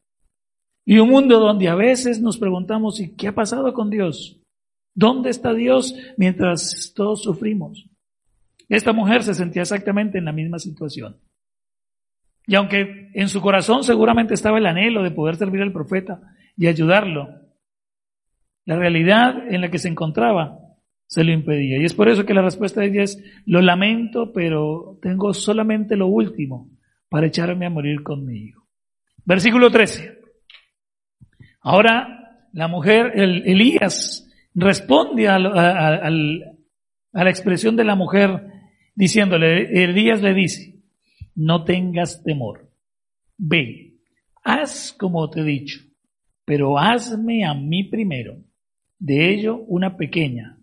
Y 0.85 0.99
un 0.99 1.09
mundo 1.09 1.41
donde 1.41 1.69
a 1.69 1.75
veces 1.75 2.21
nos 2.21 2.37
preguntamos, 2.37 3.01
¿y 3.01 3.17
qué 3.17 3.29
ha 3.29 3.35
pasado 3.35 3.73
con 3.73 3.89
Dios? 3.89 4.39
¿Dónde 4.95 5.31
está 5.31 5.55
Dios 5.55 5.95
mientras 6.19 6.93
todos 6.95 7.23
sufrimos? 7.23 7.89
Esta 8.69 8.93
mujer 8.93 9.23
se 9.23 9.33
sentía 9.33 9.63
exactamente 9.63 10.19
en 10.19 10.27
la 10.27 10.33
misma 10.33 10.59
situación. 10.59 11.17
Y 12.47 12.55
aunque 12.55 13.11
en 13.15 13.31
su 13.31 13.41
corazón 13.41 13.83
seguramente 13.83 14.35
estaba 14.35 14.59
el 14.59 14.67
anhelo 14.67 15.03
de 15.03 15.11
poder 15.11 15.37
servir 15.37 15.63
al 15.63 15.73
profeta 15.73 16.21
y 16.59 16.67
ayudarlo, 16.67 17.29
la 18.67 18.77
realidad 18.77 19.51
en 19.51 19.63
la 19.63 19.71
que 19.71 19.79
se 19.79 19.89
encontraba 19.89 20.59
se 21.07 21.25
lo 21.25 21.33
impedía. 21.33 21.79
Y 21.81 21.87
es 21.87 21.95
por 21.95 22.11
eso 22.11 22.27
que 22.27 22.35
la 22.35 22.43
respuesta 22.43 22.83
de 22.83 22.89
ella 22.89 23.03
es, 23.05 23.23
lo 23.47 23.63
lamento, 23.63 24.35
pero 24.35 24.99
tengo 25.01 25.33
solamente 25.33 25.97
lo 25.97 26.09
último 26.09 26.74
para 27.15 27.29
echarme 27.29 27.65
a 27.65 27.71
morir 27.71 28.03
conmigo. 28.03 28.67
Versículo 29.25 29.71
13. 29.71 30.19
Ahora 31.61 32.49
la 32.53 32.67
mujer, 32.67 33.13
el, 33.15 33.47
Elías, 33.47 34.29
responde 34.53 35.29
a, 35.29 35.37
a, 35.37 36.11
la 36.11 37.31
expresión 37.31 37.77
de 37.77 37.85
la 37.85 37.95
mujer 37.95 38.49
diciéndole, 38.97 39.85
Elías 39.85 40.23
le 40.23 40.35
dice, 40.35 40.75
no 41.37 41.63
tengas 41.63 42.21
temor, 42.25 42.69
ve, 43.39 43.95
haz 44.43 44.93
como 44.99 45.31
te 45.31 45.43
he 45.43 45.45
dicho, 45.45 45.83
pero 46.45 46.81
hazme 46.81 47.45
a 47.45 47.55
mí 47.55 47.85
primero, 47.85 48.39
de 48.99 49.33
ello 49.33 49.59
una 49.69 49.97
pequeña, 49.97 50.59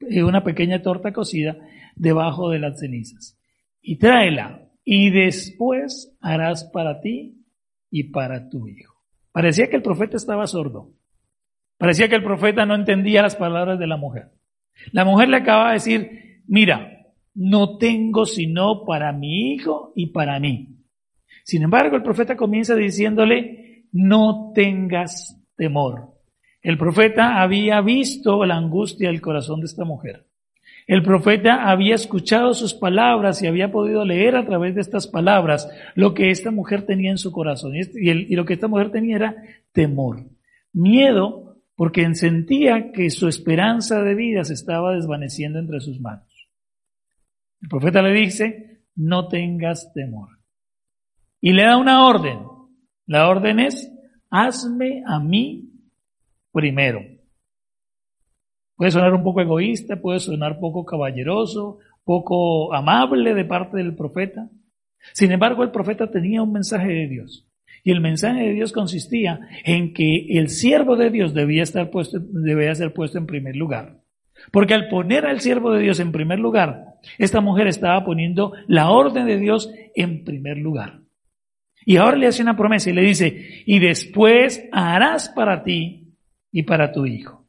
eh, 0.00 0.22
una 0.22 0.44
pequeña 0.44 0.82
torta 0.82 1.14
cocida 1.14 1.56
debajo 1.94 2.50
de 2.50 2.58
las 2.58 2.80
cenizas, 2.80 3.40
y 3.80 3.96
tráela 3.96 4.65
y 4.88 5.10
después 5.10 6.16
harás 6.20 6.64
para 6.72 7.00
ti 7.00 7.44
y 7.90 8.04
para 8.04 8.48
tu 8.48 8.68
hijo. 8.68 8.94
Parecía 9.32 9.68
que 9.68 9.74
el 9.74 9.82
profeta 9.82 10.16
estaba 10.16 10.46
sordo. 10.46 10.92
Parecía 11.76 12.08
que 12.08 12.14
el 12.14 12.22
profeta 12.22 12.64
no 12.64 12.76
entendía 12.76 13.20
las 13.20 13.34
palabras 13.34 13.80
de 13.80 13.88
la 13.88 13.96
mujer. 13.96 14.30
La 14.92 15.04
mujer 15.04 15.28
le 15.28 15.38
acaba 15.38 15.68
de 15.68 15.74
decir, 15.74 16.42
mira, 16.46 17.04
no 17.34 17.78
tengo 17.78 18.26
sino 18.26 18.84
para 18.84 19.12
mi 19.12 19.52
hijo 19.52 19.92
y 19.96 20.06
para 20.06 20.38
mí. 20.38 20.76
Sin 21.42 21.64
embargo, 21.64 21.96
el 21.96 22.02
profeta 22.04 22.36
comienza 22.36 22.76
diciéndole, 22.76 23.86
no 23.90 24.52
tengas 24.54 25.36
temor. 25.56 26.12
El 26.62 26.78
profeta 26.78 27.42
había 27.42 27.80
visto 27.80 28.44
la 28.44 28.56
angustia 28.56 29.08
del 29.08 29.20
corazón 29.20 29.60
de 29.60 29.66
esta 29.66 29.84
mujer. 29.84 30.25
El 30.86 31.02
profeta 31.02 31.68
había 31.68 31.96
escuchado 31.96 32.54
sus 32.54 32.72
palabras 32.74 33.42
y 33.42 33.48
había 33.48 33.72
podido 33.72 34.04
leer 34.04 34.36
a 34.36 34.46
través 34.46 34.76
de 34.76 34.80
estas 34.80 35.08
palabras 35.08 35.68
lo 35.96 36.14
que 36.14 36.30
esta 36.30 36.52
mujer 36.52 36.86
tenía 36.86 37.10
en 37.10 37.18
su 37.18 37.32
corazón. 37.32 37.74
Y, 37.74 38.36
lo 38.36 38.44
que 38.44 38.54
esta 38.54 38.68
mujer 38.68 38.92
tenía 38.92 39.16
era 39.16 39.36
temor, 39.72 40.22
miedo, 40.72 41.56
porque 41.74 42.14
sentía 42.14 42.92
que 42.92 43.10
su 43.10 43.26
esperanza 43.26 44.00
de 44.00 44.14
vida 44.14 44.44
se 44.44 44.54
estaba 44.54 44.94
desvaneciendo 44.94 45.58
entre 45.58 45.80
sus 45.80 46.00
manos. 46.00 46.48
El 47.60 47.68
profeta 47.68 48.00
le 48.00 48.12
dice, 48.12 48.80
no 48.94 49.26
tengas 49.26 49.92
temor. 49.92 50.28
Y 51.40 51.52
le 51.52 51.64
da 51.64 51.76
una 51.76 52.06
orden. 52.06 52.38
La 53.06 53.28
orden 53.28 53.58
es, 53.58 53.92
hazme 54.30 55.02
a 55.04 55.18
mí 55.18 55.68
primero. 56.52 57.15
Puede 58.76 58.90
sonar 58.90 59.14
un 59.14 59.22
poco 59.22 59.40
egoísta, 59.40 59.96
puede 59.96 60.20
sonar 60.20 60.60
poco 60.60 60.84
caballeroso, 60.84 61.78
poco 62.04 62.74
amable 62.74 63.34
de 63.34 63.44
parte 63.44 63.78
del 63.78 63.96
profeta. 63.96 64.48
Sin 65.12 65.32
embargo, 65.32 65.62
el 65.62 65.70
profeta 65.70 66.10
tenía 66.10 66.42
un 66.42 66.52
mensaje 66.52 66.88
de 66.88 67.08
Dios. 67.08 67.46
Y 67.82 67.92
el 67.92 68.00
mensaje 68.00 68.42
de 68.42 68.52
Dios 68.52 68.72
consistía 68.72 69.40
en 69.64 69.94
que 69.94 70.26
el 70.38 70.48
siervo 70.48 70.96
de 70.96 71.10
Dios 71.10 71.34
debía 71.34 71.62
estar 71.62 71.90
puesto, 71.90 72.18
debía 72.20 72.74
ser 72.74 72.92
puesto 72.92 73.16
en 73.16 73.26
primer 73.26 73.56
lugar. 73.56 74.00
Porque 74.52 74.74
al 74.74 74.88
poner 74.88 75.24
al 75.24 75.40
siervo 75.40 75.72
de 75.72 75.82
Dios 75.82 76.00
en 76.00 76.12
primer 76.12 76.38
lugar, 76.38 76.96
esta 77.18 77.40
mujer 77.40 77.68
estaba 77.68 78.04
poniendo 78.04 78.52
la 78.66 78.90
orden 78.90 79.26
de 79.26 79.38
Dios 79.38 79.70
en 79.94 80.24
primer 80.24 80.58
lugar. 80.58 81.00
Y 81.84 81.96
ahora 81.96 82.16
le 82.16 82.26
hace 82.26 82.42
una 82.42 82.56
promesa 82.56 82.90
y 82.90 82.94
le 82.94 83.02
dice, 83.02 83.62
y 83.64 83.78
después 83.78 84.68
harás 84.72 85.28
para 85.28 85.62
ti 85.62 86.16
y 86.50 86.64
para 86.64 86.92
tu 86.92 87.06
hijo. 87.06 87.45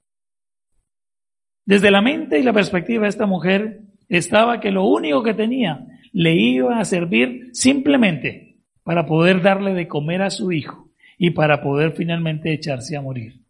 Desde 1.68 1.92
la 1.92 2.02
mente 2.02 2.40
y 2.40 2.44
la 2.44 2.54
perspectiva 2.54 3.04
de 3.04 3.10
esta 3.10 3.26
mujer 3.26 3.82
estaba 4.08 4.62
que 4.62 4.72
lo 4.72 4.86
único 4.86 5.22
que 5.22 5.34
tenía 5.34 5.86
le 6.14 6.34
iba 6.34 6.80
a 6.80 6.86
servir 6.86 7.50
simplemente 7.52 8.56
para 8.84 9.06
poder 9.06 9.42
darle 9.42 9.74
de 9.74 9.86
comer 9.86 10.22
a 10.22 10.30
su 10.30 10.54
hijo 10.54 10.90
y 11.18 11.32
para 11.32 11.62
poder 11.62 11.92
finalmente 11.92 12.54
echarse 12.54 12.96
a 12.96 13.02
morir. 13.02 13.42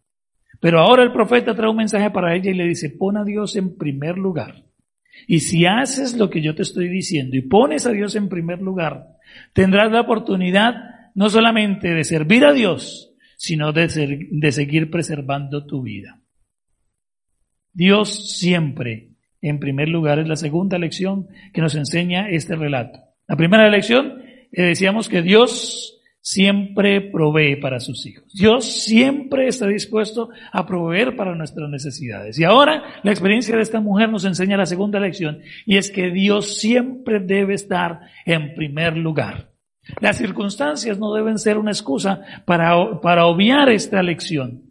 Pero 0.58 0.80
ahora 0.80 1.04
el 1.04 1.12
profeta 1.12 1.54
trae 1.54 1.70
un 1.70 1.76
mensaje 1.76 2.10
para 2.10 2.34
ella 2.34 2.50
y 2.50 2.54
le 2.54 2.66
dice, 2.66 2.90
pon 2.90 3.16
a 3.16 3.24
Dios 3.24 3.54
en 3.54 3.78
primer 3.78 4.18
lugar. 4.18 4.64
Y 5.28 5.38
si 5.38 5.64
haces 5.66 6.16
lo 6.16 6.28
que 6.28 6.42
yo 6.42 6.56
te 6.56 6.62
estoy 6.62 6.88
diciendo 6.88 7.36
y 7.36 7.42
pones 7.42 7.86
a 7.86 7.92
Dios 7.92 8.16
en 8.16 8.28
primer 8.28 8.60
lugar, 8.60 9.06
tendrás 9.52 9.92
la 9.92 10.00
oportunidad 10.00 10.74
no 11.14 11.30
solamente 11.30 11.94
de 11.94 12.02
servir 12.02 12.44
a 12.44 12.52
Dios, 12.52 13.14
sino 13.36 13.72
de, 13.72 14.26
de 14.28 14.50
seguir 14.50 14.90
preservando 14.90 15.64
tu 15.66 15.82
vida. 15.82 16.18
Dios 17.78 18.36
siempre, 18.36 19.10
en 19.40 19.60
primer 19.60 19.88
lugar, 19.88 20.18
es 20.18 20.26
la 20.26 20.34
segunda 20.34 20.78
lección 20.78 21.28
que 21.54 21.60
nos 21.60 21.76
enseña 21.76 22.28
este 22.28 22.56
relato. 22.56 22.98
La 23.28 23.36
primera 23.36 23.70
lección, 23.70 24.20
eh, 24.50 24.62
decíamos 24.64 25.08
que 25.08 25.22
Dios 25.22 25.96
siempre 26.20 27.00
provee 27.00 27.54
para 27.54 27.78
sus 27.78 28.04
hijos. 28.04 28.34
Dios 28.34 28.64
siempre 28.64 29.46
está 29.46 29.68
dispuesto 29.68 30.30
a 30.50 30.66
proveer 30.66 31.14
para 31.14 31.36
nuestras 31.36 31.70
necesidades. 31.70 32.36
Y 32.36 32.42
ahora 32.42 32.82
la 33.04 33.12
experiencia 33.12 33.54
de 33.54 33.62
esta 33.62 33.78
mujer 33.80 34.08
nos 34.08 34.24
enseña 34.24 34.56
la 34.56 34.66
segunda 34.66 34.98
lección, 34.98 35.38
y 35.64 35.76
es 35.76 35.92
que 35.92 36.10
Dios 36.10 36.58
siempre 36.58 37.20
debe 37.20 37.54
estar 37.54 38.00
en 38.26 38.56
primer 38.56 38.96
lugar. 38.96 39.52
Las 40.00 40.18
circunstancias 40.18 40.98
no 40.98 41.14
deben 41.14 41.38
ser 41.38 41.58
una 41.58 41.70
excusa 41.70 42.22
para, 42.44 43.00
para 43.00 43.26
obviar 43.26 43.68
esta 43.68 44.02
lección. 44.02 44.67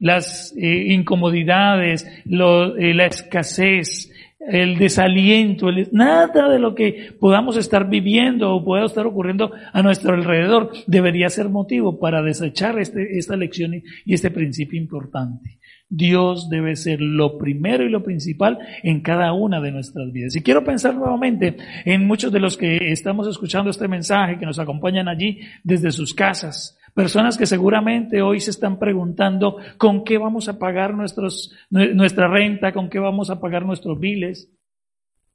Las 0.00 0.52
eh, 0.56 0.92
incomodidades, 0.92 2.04
eh, 2.04 2.94
la 2.94 3.06
escasez, 3.06 4.10
el 4.40 4.78
desaliento, 4.78 5.66
nada 5.92 6.48
de 6.48 6.58
lo 6.58 6.74
que 6.74 7.12
podamos 7.20 7.58
estar 7.58 7.88
viviendo 7.88 8.54
o 8.54 8.64
pueda 8.64 8.86
estar 8.86 9.06
ocurriendo 9.06 9.52
a 9.72 9.82
nuestro 9.82 10.14
alrededor 10.14 10.72
debería 10.86 11.28
ser 11.28 11.50
motivo 11.50 12.00
para 12.00 12.22
desechar 12.22 12.78
este, 12.78 13.18
esta 13.18 13.36
lección 13.36 13.74
y 13.74 14.14
este 14.14 14.30
principio 14.30 14.80
importante. 14.80 15.59
Dios 15.90 16.48
debe 16.48 16.76
ser 16.76 17.00
lo 17.00 17.36
primero 17.36 17.84
y 17.84 17.90
lo 17.90 18.02
principal 18.02 18.58
en 18.82 19.00
cada 19.00 19.32
una 19.32 19.60
de 19.60 19.72
nuestras 19.72 20.10
vidas. 20.12 20.34
Y 20.36 20.42
quiero 20.42 20.64
pensar 20.64 20.94
nuevamente 20.94 21.56
en 21.84 22.06
muchos 22.06 22.32
de 22.32 22.40
los 22.40 22.56
que 22.56 22.92
estamos 22.92 23.26
escuchando 23.26 23.70
este 23.70 23.88
mensaje, 23.88 24.38
que 24.38 24.46
nos 24.46 24.58
acompañan 24.58 25.08
allí 25.08 25.40
desde 25.64 25.90
sus 25.90 26.14
casas, 26.14 26.78
Personas 26.94 27.38
que 27.38 27.46
seguramente 27.46 28.20
hoy 28.20 28.40
se 28.40 28.50
están 28.50 28.78
preguntando 28.78 29.58
con 29.78 30.02
qué 30.02 30.18
vamos 30.18 30.48
a 30.48 30.58
pagar 30.58 30.92
nuestra 30.94 32.28
renta, 32.28 32.72
con 32.72 32.90
qué 32.90 32.98
vamos 32.98 33.30
a 33.30 33.40
pagar 33.40 33.64
nuestros 33.64 33.98
biles. 34.00 34.50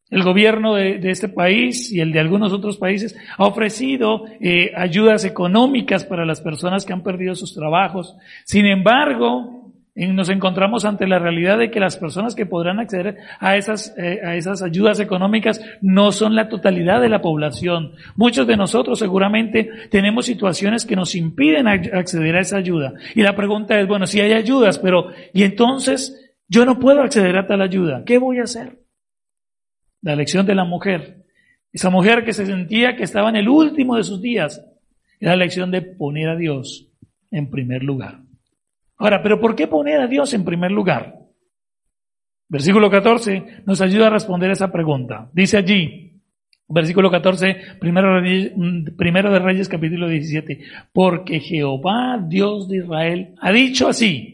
El 0.09 0.23
gobierno 0.23 0.75
de, 0.75 0.99
este 1.09 1.29
país 1.29 1.91
y 1.91 1.99
el 2.01 2.11
de 2.11 2.19
algunos 2.19 2.53
otros 2.53 2.77
países 2.77 3.17
ha 3.37 3.45
ofrecido 3.45 4.25
eh, 4.39 4.71
ayudas 4.75 5.25
económicas 5.25 6.03
para 6.03 6.25
las 6.25 6.41
personas 6.41 6.85
que 6.85 6.93
han 6.93 7.01
perdido 7.01 7.33
sus 7.35 7.55
trabajos. 7.55 8.15
Sin 8.43 8.65
embargo, 8.65 9.64
nos 9.95 10.27
encontramos 10.27 10.84
ante 10.84 11.08
la 11.08 11.19
realidad 11.19 11.58
de 11.58 11.71
que 11.71 11.79
las 11.79 11.95
personas 11.95 12.36
que 12.36 12.45
podrán 12.45 12.79
acceder 12.79 13.17
a 13.39 13.55
esas, 13.55 13.95
eh, 13.97 14.19
a 14.25 14.36
esas 14.36 14.62
ayudas 14.62 14.99
económicas 14.99 15.62
no 15.81 16.12
son 16.12 16.36
la 16.36 16.49
totalidad 16.49 16.99
de 16.99 17.08
la 17.08 17.21
población. 17.21 17.93
Muchos 18.17 18.45
de 18.45 18.58
nosotros 18.58 18.99
seguramente 18.99 19.69
tenemos 19.89 20.25
situaciones 20.25 20.86
que 20.86 20.97
nos 20.97 21.15
impiden 21.15 21.67
acceder 21.67 22.36
a 22.36 22.41
esa 22.41 22.58
ayuda. 22.58 22.93
Y 23.15 23.21
la 23.21 23.38
pregunta 23.38 23.79
es, 23.79 23.88
bueno, 23.88 24.05
si 24.05 24.19
hay 24.19 24.34
ayudas, 24.34 24.79
pero 24.79 25.12
¿y 25.34 25.43
entonces 25.43 26.34
yo 26.49 26.65
no 26.65 26.77
puedo 26.77 27.01
acceder 27.01 27.38
a 27.38 27.47
tal 27.47 27.62
ayuda? 27.62 28.03
¿Qué 28.05 28.17
voy 28.17 28.39
a 28.39 28.43
hacer? 28.43 28.79
La 30.01 30.17
lección 30.17 30.45
de 30.45 30.55
la 30.55 30.65
mujer. 30.65 31.23
Esa 31.71 31.89
mujer 31.89 32.25
que 32.25 32.34
se 32.34 32.45
sentía 32.45 32.97
que 32.97 33.03
estaba 33.03 33.29
en 33.29 33.38
el 33.38 33.47
último 33.47 33.95
de 33.95 34.03
sus 34.03 34.21
días. 34.21 34.62
Era 35.21 35.38
la 35.38 35.45
lección 35.45 35.71
de 35.71 35.81
poner 35.81 36.27
a 36.27 36.36
Dios 36.36 36.91
en 37.31 37.49
primer 37.49 37.81
lugar. 37.81 38.24
Ahora, 38.97 39.21
¿pero 39.21 39.39
por 39.39 39.55
qué 39.55 39.67
poner 39.67 39.99
a 39.99 40.08
Dios 40.08 40.34
en 40.34 40.45
primer 40.45 40.71
lugar? 40.71 41.15
Versículo 42.47 42.89
14 42.89 43.63
nos 43.65 43.81
ayuda 43.81 44.08
a 44.08 44.12
responder 44.12 44.51
esa 44.51 44.71
pregunta. 44.71 45.29
Dice 45.34 45.58
allí, 45.58 46.21
versículo 46.67 47.12
14, 47.12 47.58
primero, 47.79 48.21
primero 48.97 49.31
de 49.31 49.39
Reyes 49.39 49.67
capítulo 49.67 50.08
17, 50.08 50.60
porque 50.93 51.39
Jehová, 51.39 52.23
Dios 52.25 52.69
de 52.69 52.77
Israel, 52.77 53.36
ha 53.41 53.51
dicho 53.51 53.88
así. 53.88 54.31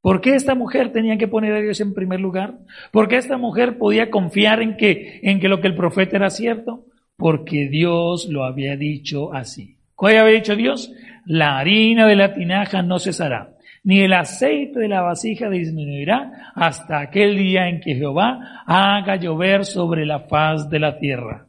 ¿Por 0.00 0.20
qué 0.20 0.34
esta 0.34 0.54
mujer 0.54 0.92
tenía 0.92 1.16
que 1.16 1.28
poner 1.28 1.54
a 1.54 1.60
Dios 1.62 1.80
en 1.80 1.94
primer 1.94 2.20
lugar? 2.20 2.58
¿Por 2.92 3.08
qué 3.08 3.16
esta 3.16 3.38
mujer 3.38 3.78
podía 3.78 4.10
confiar 4.10 4.60
en 4.60 4.76
que, 4.76 5.20
en 5.22 5.40
que 5.40 5.48
lo 5.48 5.62
que 5.62 5.68
el 5.68 5.74
profeta 5.74 6.16
era 6.16 6.28
cierto? 6.28 6.84
Porque 7.16 7.68
Dios 7.68 8.28
lo 8.28 8.44
había 8.44 8.76
dicho 8.76 9.32
así. 9.32 9.78
¿Cuál 9.94 10.18
había 10.18 10.34
dicho 10.34 10.56
Dios? 10.56 10.92
La 11.24 11.58
harina 11.58 12.06
de 12.06 12.16
la 12.16 12.34
tinaja 12.34 12.82
no 12.82 12.98
cesará 12.98 13.53
ni 13.84 14.00
el 14.00 14.14
aceite 14.14 14.80
de 14.80 14.88
la 14.88 15.02
vasija 15.02 15.50
disminuirá 15.50 16.52
hasta 16.54 17.00
aquel 17.00 17.36
día 17.36 17.68
en 17.68 17.80
que 17.80 17.94
Jehová 17.94 18.62
haga 18.66 19.16
llover 19.16 19.66
sobre 19.66 20.06
la 20.06 20.20
faz 20.20 20.70
de 20.70 20.78
la 20.78 20.98
tierra. 20.98 21.46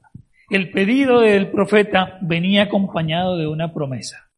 El 0.50 0.70
pedido 0.72 1.22
del 1.22 1.50
profeta 1.50 2.20
venía 2.22 2.64
acompañado 2.64 3.38
de 3.38 3.48
una 3.48 3.74
promesa. 3.74 4.30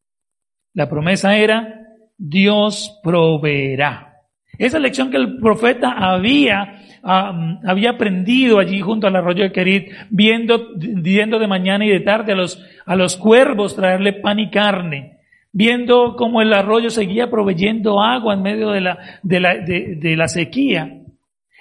La 0.74 0.88
promesa 0.88 1.36
era, 1.36 1.82
Dios 2.18 3.00
proveerá. 3.04 4.14
Esa 4.60 4.80
lección 4.80 5.10
que 5.10 5.18
el 5.18 5.40
profeta 5.40 5.92
había, 5.92 6.82
había 7.04 7.92
aprendido 7.92 8.60
allí 8.60 8.80
junto 8.80 9.08
al 9.08 9.16
arroyo 9.16 9.44
de 9.44 9.52
Querit, 9.52 9.92
viendo, 10.10 10.70
viendo 10.76 11.40
de 11.40 11.48
mañana 11.48 11.86
y 11.86 11.90
de 11.90 12.00
tarde 12.00 12.34
a 12.34 12.36
los, 12.36 12.64
a 12.86 12.96
los 12.96 13.18
cuervos 13.18 13.76
traerle 13.76 14.14
pan 14.14 14.40
y 14.40 14.50
carne, 14.50 15.17
viendo 15.52 16.16
cómo 16.16 16.42
el 16.42 16.54
arroyo 16.54 16.90
seguía 16.90 17.30
proveyendo 17.30 18.02
agua 18.02 18.34
en 18.34 18.42
medio 18.42 18.70
de 18.70 18.82
la, 18.82 19.20
de 19.24 19.40
la, 19.40 19.56
de, 19.58 20.16
la 20.16 20.28
sequía. 20.28 21.02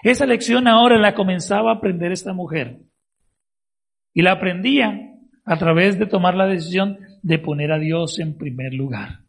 Esa 0.02 0.26
lección 0.26 0.68
ahora 0.68 0.98
la 0.98 1.14
comenzaba 1.14 1.70
a 1.70 1.74
aprender 1.76 2.12
esta 2.12 2.32
mujer. 2.32 2.80
Y 4.12 4.22
la 4.22 4.32
aprendía 4.32 5.12
a 5.44 5.56
través 5.58 5.98
de 5.98 6.06
tomar 6.06 6.34
la 6.34 6.46
decisión 6.46 6.98
de 7.22 7.38
poner 7.38 7.72
a 7.72 7.78
Dios 7.78 8.18
en 8.18 8.36
primer 8.36 8.74
lugar. 8.74 9.20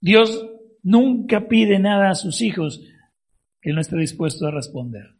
Dios 0.00 0.46
nunca 0.82 1.48
pide 1.48 1.78
nada 1.78 2.10
a 2.10 2.14
sus 2.14 2.40
hijos 2.40 2.82
que 3.60 3.72
no 3.72 3.80
esté 3.80 3.96
dispuesto 3.96 4.46
a 4.46 4.50
responder. 4.50 5.18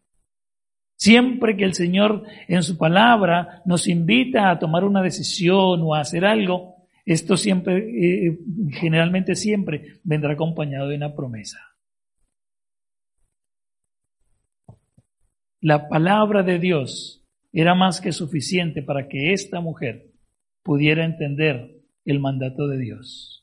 Siempre 0.96 1.56
que 1.56 1.64
el 1.64 1.74
Señor 1.74 2.24
en 2.48 2.62
su 2.62 2.76
palabra 2.76 3.62
nos 3.64 3.86
invita 3.86 4.50
a 4.50 4.58
tomar 4.58 4.84
una 4.84 5.00
decisión 5.00 5.80
o 5.82 5.94
a 5.94 6.00
hacer 6.00 6.24
algo, 6.24 6.77
esto 7.08 7.38
siempre, 7.38 7.78
eh, 7.78 8.38
generalmente 8.72 9.34
siempre, 9.34 9.98
vendrá 10.04 10.34
acompañado 10.34 10.88
de 10.88 10.96
una 10.96 11.14
promesa. 11.14 11.58
La 15.62 15.88
palabra 15.88 16.42
de 16.42 16.58
Dios 16.58 17.24
era 17.50 17.74
más 17.74 18.02
que 18.02 18.12
suficiente 18.12 18.82
para 18.82 19.08
que 19.08 19.32
esta 19.32 19.60
mujer 19.60 20.10
pudiera 20.62 21.06
entender 21.06 21.80
el 22.04 22.20
mandato 22.20 22.68
de 22.68 22.76
Dios. 22.76 23.42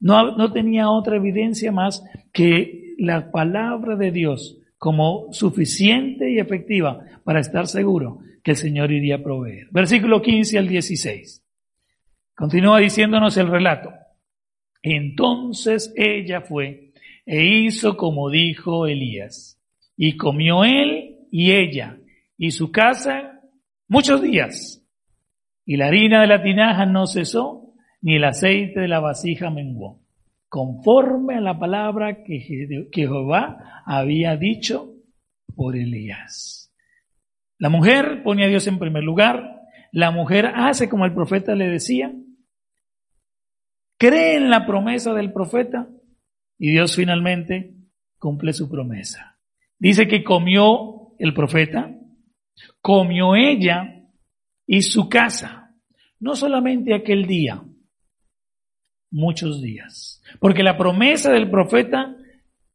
No, 0.00 0.36
no 0.36 0.52
tenía 0.52 0.90
otra 0.90 1.16
evidencia 1.16 1.70
más 1.70 2.04
que 2.32 2.96
la 2.98 3.30
palabra 3.30 3.94
de 3.94 4.10
Dios 4.10 4.58
como 4.76 5.32
suficiente 5.32 6.32
y 6.32 6.40
efectiva 6.40 7.04
para 7.22 7.38
estar 7.38 7.68
seguro 7.68 8.18
que 8.42 8.50
el 8.50 8.56
Señor 8.56 8.90
iría 8.90 9.16
a 9.16 9.22
proveer. 9.22 9.68
Versículo 9.70 10.20
15 10.20 10.58
al 10.58 10.66
16. 10.66 11.44
Continúa 12.38 12.78
diciéndonos 12.78 13.36
el 13.36 13.48
relato. 13.48 13.90
Entonces 14.80 15.92
ella 15.96 16.40
fue 16.40 16.92
e 17.26 17.44
hizo 17.44 17.96
como 17.96 18.30
dijo 18.30 18.86
Elías. 18.86 19.60
Y 19.96 20.16
comió 20.16 20.62
él 20.62 21.16
y 21.32 21.50
ella 21.50 21.98
y 22.36 22.52
su 22.52 22.70
casa 22.70 23.40
muchos 23.88 24.22
días. 24.22 24.86
Y 25.66 25.78
la 25.78 25.88
harina 25.88 26.20
de 26.20 26.28
la 26.28 26.40
tinaja 26.40 26.86
no 26.86 27.08
cesó, 27.08 27.74
ni 28.02 28.14
el 28.14 28.24
aceite 28.24 28.78
de 28.78 28.88
la 28.88 29.00
vasija 29.00 29.50
menguó, 29.50 30.00
conforme 30.48 31.34
a 31.34 31.40
la 31.40 31.58
palabra 31.58 32.22
que 32.22 32.88
Jehová 32.92 33.82
había 33.84 34.36
dicho 34.36 34.92
por 35.56 35.74
Elías. 35.74 36.72
La 37.58 37.68
mujer 37.68 38.22
pone 38.22 38.44
a 38.44 38.48
Dios 38.48 38.68
en 38.68 38.78
primer 38.78 39.02
lugar, 39.02 39.62
la 39.90 40.12
mujer 40.12 40.46
hace 40.54 40.88
como 40.88 41.04
el 41.04 41.14
profeta 41.14 41.56
le 41.56 41.68
decía, 41.68 42.12
cree 43.98 44.36
en 44.36 44.48
la 44.48 44.64
promesa 44.64 45.12
del 45.12 45.32
profeta 45.32 45.88
y 46.58 46.70
Dios 46.70 46.96
finalmente 46.96 47.74
cumple 48.18 48.52
su 48.52 48.70
promesa. 48.70 49.38
Dice 49.78 50.08
que 50.08 50.24
comió 50.24 51.12
el 51.18 51.34
profeta, 51.34 51.94
comió 52.80 53.34
ella 53.34 54.04
y 54.66 54.82
su 54.82 55.08
casa, 55.08 55.74
no 56.20 56.34
solamente 56.34 56.94
aquel 56.94 57.26
día, 57.26 57.62
muchos 59.10 59.62
días. 59.62 60.22
Porque 60.40 60.62
la 60.62 60.76
promesa 60.76 61.32
del 61.32 61.50
profeta 61.50 62.16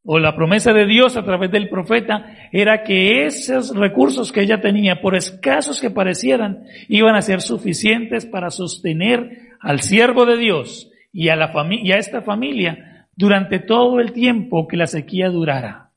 o 0.05 0.19
la 0.19 0.35
promesa 0.35 0.73
de 0.73 0.85
Dios 0.85 1.15
a 1.15 1.23
través 1.23 1.51
del 1.51 1.69
profeta 1.69 2.49
era 2.51 2.83
que 2.83 3.25
esos 3.25 3.75
recursos 3.75 4.31
que 4.31 4.41
ella 4.41 4.59
tenía, 4.59 5.01
por 5.01 5.15
escasos 5.15 5.79
que 5.79 5.89
parecieran, 5.89 6.65
iban 6.89 7.15
a 7.15 7.21
ser 7.21 7.41
suficientes 7.41 8.25
para 8.25 8.49
sostener 8.49 9.53
al 9.61 9.81
siervo 9.81 10.25
de 10.25 10.37
Dios 10.37 10.89
y 11.13 11.29
a, 11.29 11.35
la 11.35 11.53
y 11.71 11.91
a 11.91 11.97
esta 11.97 12.23
familia 12.23 13.07
durante 13.15 13.59
todo 13.59 13.99
el 13.99 14.11
tiempo 14.11 14.67
que 14.67 14.75
la 14.75 14.87
sequía 14.87 15.29
durara. 15.29 15.91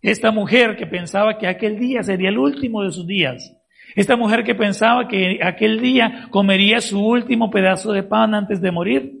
Esta 0.00 0.30
mujer 0.30 0.76
que 0.76 0.86
pensaba 0.86 1.36
que 1.38 1.48
aquel 1.48 1.78
día 1.78 2.02
sería 2.02 2.28
el 2.28 2.38
último 2.38 2.84
de 2.84 2.92
sus 2.92 3.06
días, 3.06 3.56
esta 3.96 4.16
mujer 4.16 4.44
que 4.44 4.54
pensaba 4.54 5.08
que 5.08 5.40
aquel 5.42 5.80
día 5.80 6.26
comería 6.30 6.80
su 6.80 7.04
último 7.04 7.50
pedazo 7.50 7.92
de 7.92 8.02
pan 8.02 8.34
antes 8.34 8.60
de 8.60 8.70
morir, 8.70 9.12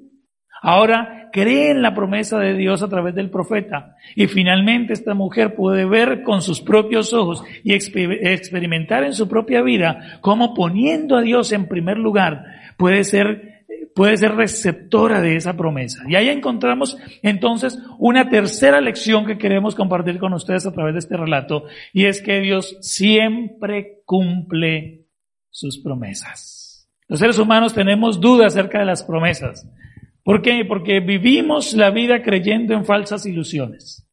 ahora 0.62 1.30
cree 1.32 1.70
en 1.70 1.82
la 1.82 1.94
promesa 1.94 2.38
de 2.38 2.54
Dios 2.54 2.82
a 2.82 2.88
través 2.88 3.14
del 3.14 3.30
profeta. 3.30 3.96
Y 4.14 4.26
finalmente 4.26 4.92
esta 4.92 5.14
mujer 5.14 5.54
puede 5.54 5.84
ver 5.84 6.22
con 6.22 6.42
sus 6.42 6.60
propios 6.60 7.12
ojos 7.12 7.44
y 7.62 7.74
experimentar 7.74 9.04
en 9.04 9.14
su 9.14 9.28
propia 9.28 9.62
vida 9.62 10.18
cómo 10.20 10.54
poniendo 10.54 11.16
a 11.16 11.22
Dios 11.22 11.52
en 11.52 11.68
primer 11.68 11.98
lugar 11.98 12.44
puede 12.76 13.04
ser 13.04 13.53
puede 13.94 14.16
ser 14.16 14.34
receptora 14.34 15.20
de 15.20 15.36
esa 15.36 15.56
promesa. 15.56 16.02
Y 16.08 16.16
ahí 16.16 16.28
encontramos 16.28 16.98
entonces 17.22 17.78
una 17.98 18.28
tercera 18.28 18.80
lección 18.80 19.26
que 19.26 19.38
queremos 19.38 19.74
compartir 19.74 20.18
con 20.18 20.32
ustedes 20.32 20.66
a 20.66 20.72
través 20.72 20.94
de 20.94 20.98
este 21.00 21.16
relato, 21.16 21.64
y 21.92 22.06
es 22.06 22.20
que 22.20 22.40
Dios 22.40 22.76
siempre 22.80 24.02
cumple 24.04 25.04
sus 25.50 25.78
promesas. 25.78 26.88
Los 27.06 27.20
seres 27.20 27.38
humanos 27.38 27.74
tenemos 27.74 28.20
dudas 28.20 28.54
acerca 28.54 28.80
de 28.80 28.86
las 28.86 29.04
promesas. 29.04 29.68
¿Por 30.24 30.42
qué? 30.42 30.64
Porque 30.64 31.00
vivimos 31.00 31.74
la 31.74 31.90
vida 31.90 32.22
creyendo 32.22 32.74
en 32.74 32.84
falsas 32.84 33.26
ilusiones. 33.26 34.08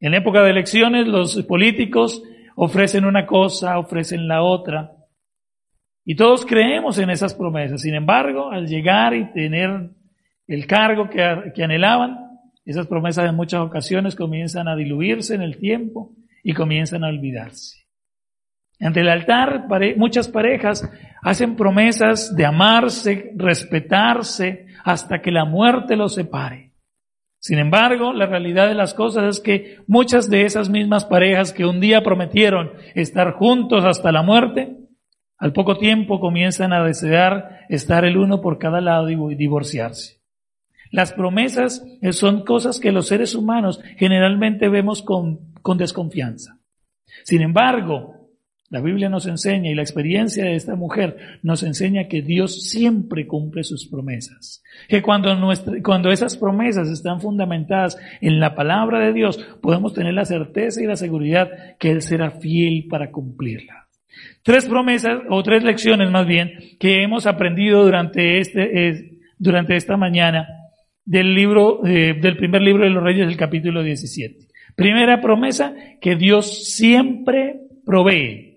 En 0.00 0.14
época 0.14 0.42
de 0.42 0.50
elecciones 0.50 1.06
los 1.06 1.40
políticos 1.44 2.22
ofrecen 2.56 3.04
una 3.04 3.26
cosa, 3.26 3.78
ofrecen 3.78 4.26
la 4.26 4.42
otra. 4.42 4.92
Y 6.04 6.16
todos 6.16 6.44
creemos 6.44 6.98
en 6.98 7.10
esas 7.10 7.34
promesas. 7.34 7.82
Sin 7.82 7.94
embargo, 7.94 8.50
al 8.50 8.66
llegar 8.66 9.14
y 9.14 9.32
tener 9.32 9.90
el 10.46 10.66
cargo 10.66 11.08
que, 11.08 11.62
anhelaban, 11.62 12.18
esas 12.64 12.86
promesas 12.86 13.28
en 13.28 13.36
muchas 13.36 13.60
ocasiones 13.60 14.16
comienzan 14.16 14.68
a 14.68 14.76
diluirse 14.76 15.34
en 15.34 15.42
el 15.42 15.58
tiempo 15.58 16.12
y 16.42 16.54
comienzan 16.54 17.04
a 17.04 17.08
olvidarse. 17.08 17.86
Ante 18.80 19.00
el 19.00 19.08
altar, 19.08 19.66
muchas 19.96 20.28
parejas 20.28 20.88
hacen 21.22 21.54
promesas 21.54 22.34
de 22.34 22.44
amarse, 22.44 23.32
respetarse, 23.36 24.66
hasta 24.84 25.22
que 25.22 25.30
la 25.30 25.44
muerte 25.44 25.94
los 25.94 26.14
separe. 26.14 26.72
Sin 27.38 27.58
embargo, 27.58 28.12
la 28.12 28.26
realidad 28.26 28.68
de 28.68 28.74
las 28.74 28.94
cosas 28.94 29.36
es 29.36 29.40
que 29.40 29.78
muchas 29.86 30.30
de 30.30 30.44
esas 30.44 30.68
mismas 30.68 31.04
parejas 31.04 31.52
que 31.52 31.64
un 31.64 31.80
día 31.80 32.02
prometieron 32.02 32.72
estar 32.94 33.32
juntos 33.32 33.84
hasta 33.84 34.12
la 34.12 34.22
muerte, 34.22 34.76
al 35.42 35.52
poco 35.52 35.76
tiempo 35.76 36.20
comienzan 36.20 36.72
a 36.72 36.84
desear 36.84 37.66
estar 37.68 38.04
el 38.04 38.16
uno 38.16 38.40
por 38.40 38.58
cada 38.58 38.80
lado 38.80 39.10
y 39.10 39.34
divorciarse. 39.34 40.20
Las 40.92 41.12
promesas 41.12 41.84
son 42.12 42.44
cosas 42.44 42.78
que 42.78 42.92
los 42.92 43.08
seres 43.08 43.34
humanos 43.34 43.80
generalmente 43.96 44.68
vemos 44.68 45.02
con, 45.02 45.52
con 45.60 45.78
desconfianza. 45.78 46.60
Sin 47.24 47.42
embargo, 47.42 48.28
la 48.70 48.80
Biblia 48.80 49.08
nos 49.08 49.26
enseña 49.26 49.68
y 49.68 49.74
la 49.74 49.82
experiencia 49.82 50.44
de 50.44 50.54
esta 50.54 50.76
mujer 50.76 51.40
nos 51.42 51.64
enseña 51.64 52.06
que 52.06 52.22
Dios 52.22 52.70
siempre 52.70 53.26
cumple 53.26 53.64
sus 53.64 53.88
promesas. 53.88 54.62
Que 54.88 55.02
cuando, 55.02 55.36
cuando 55.82 56.12
esas 56.12 56.36
promesas 56.36 56.88
están 56.88 57.20
fundamentadas 57.20 57.98
en 58.20 58.38
la 58.38 58.54
palabra 58.54 59.00
de 59.00 59.12
Dios, 59.12 59.44
podemos 59.60 59.92
tener 59.92 60.14
la 60.14 60.24
certeza 60.24 60.80
y 60.80 60.86
la 60.86 60.94
seguridad 60.94 61.50
que 61.80 61.90
Él 61.90 62.00
será 62.00 62.30
fiel 62.30 62.86
para 62.88 63.10
cumplirla. 63.10 63.88
Tres 64.42 64.66
promesas, 64.66 65.20
o 65.28 65.42
tres 65.42 65.62
lecciones 65.62 66.10
más 66.10 66.26
bien, 66.26 66.52
que 66.78 67.02
hemos 67.02 67.26
aprendido 67.26 67.84
durante 67.84 68.38
este, 68.38 69.18
durante 69.38 69.76
esta 69.76 69.96
mañana 69.96 70.46
del 71.04 71.34
libro, 71.34 71.84
eh, 71.86 72.14
del 72.20 72.36
primer 72.36 72.62
libro 72.62 72.84
de 72.84 72.90
los 72.90 73.02
Reyes 73.02 73.26
del 73.26 73.36
capítulo 73.36 73.82
17. 73.82 74.46
Primera 74.76 75.20
promesa, 75.20 75.74
que 76.00 76.16
Dios 76.16 76.74
siempre 76.74 77.60
provee. 77.84 78.52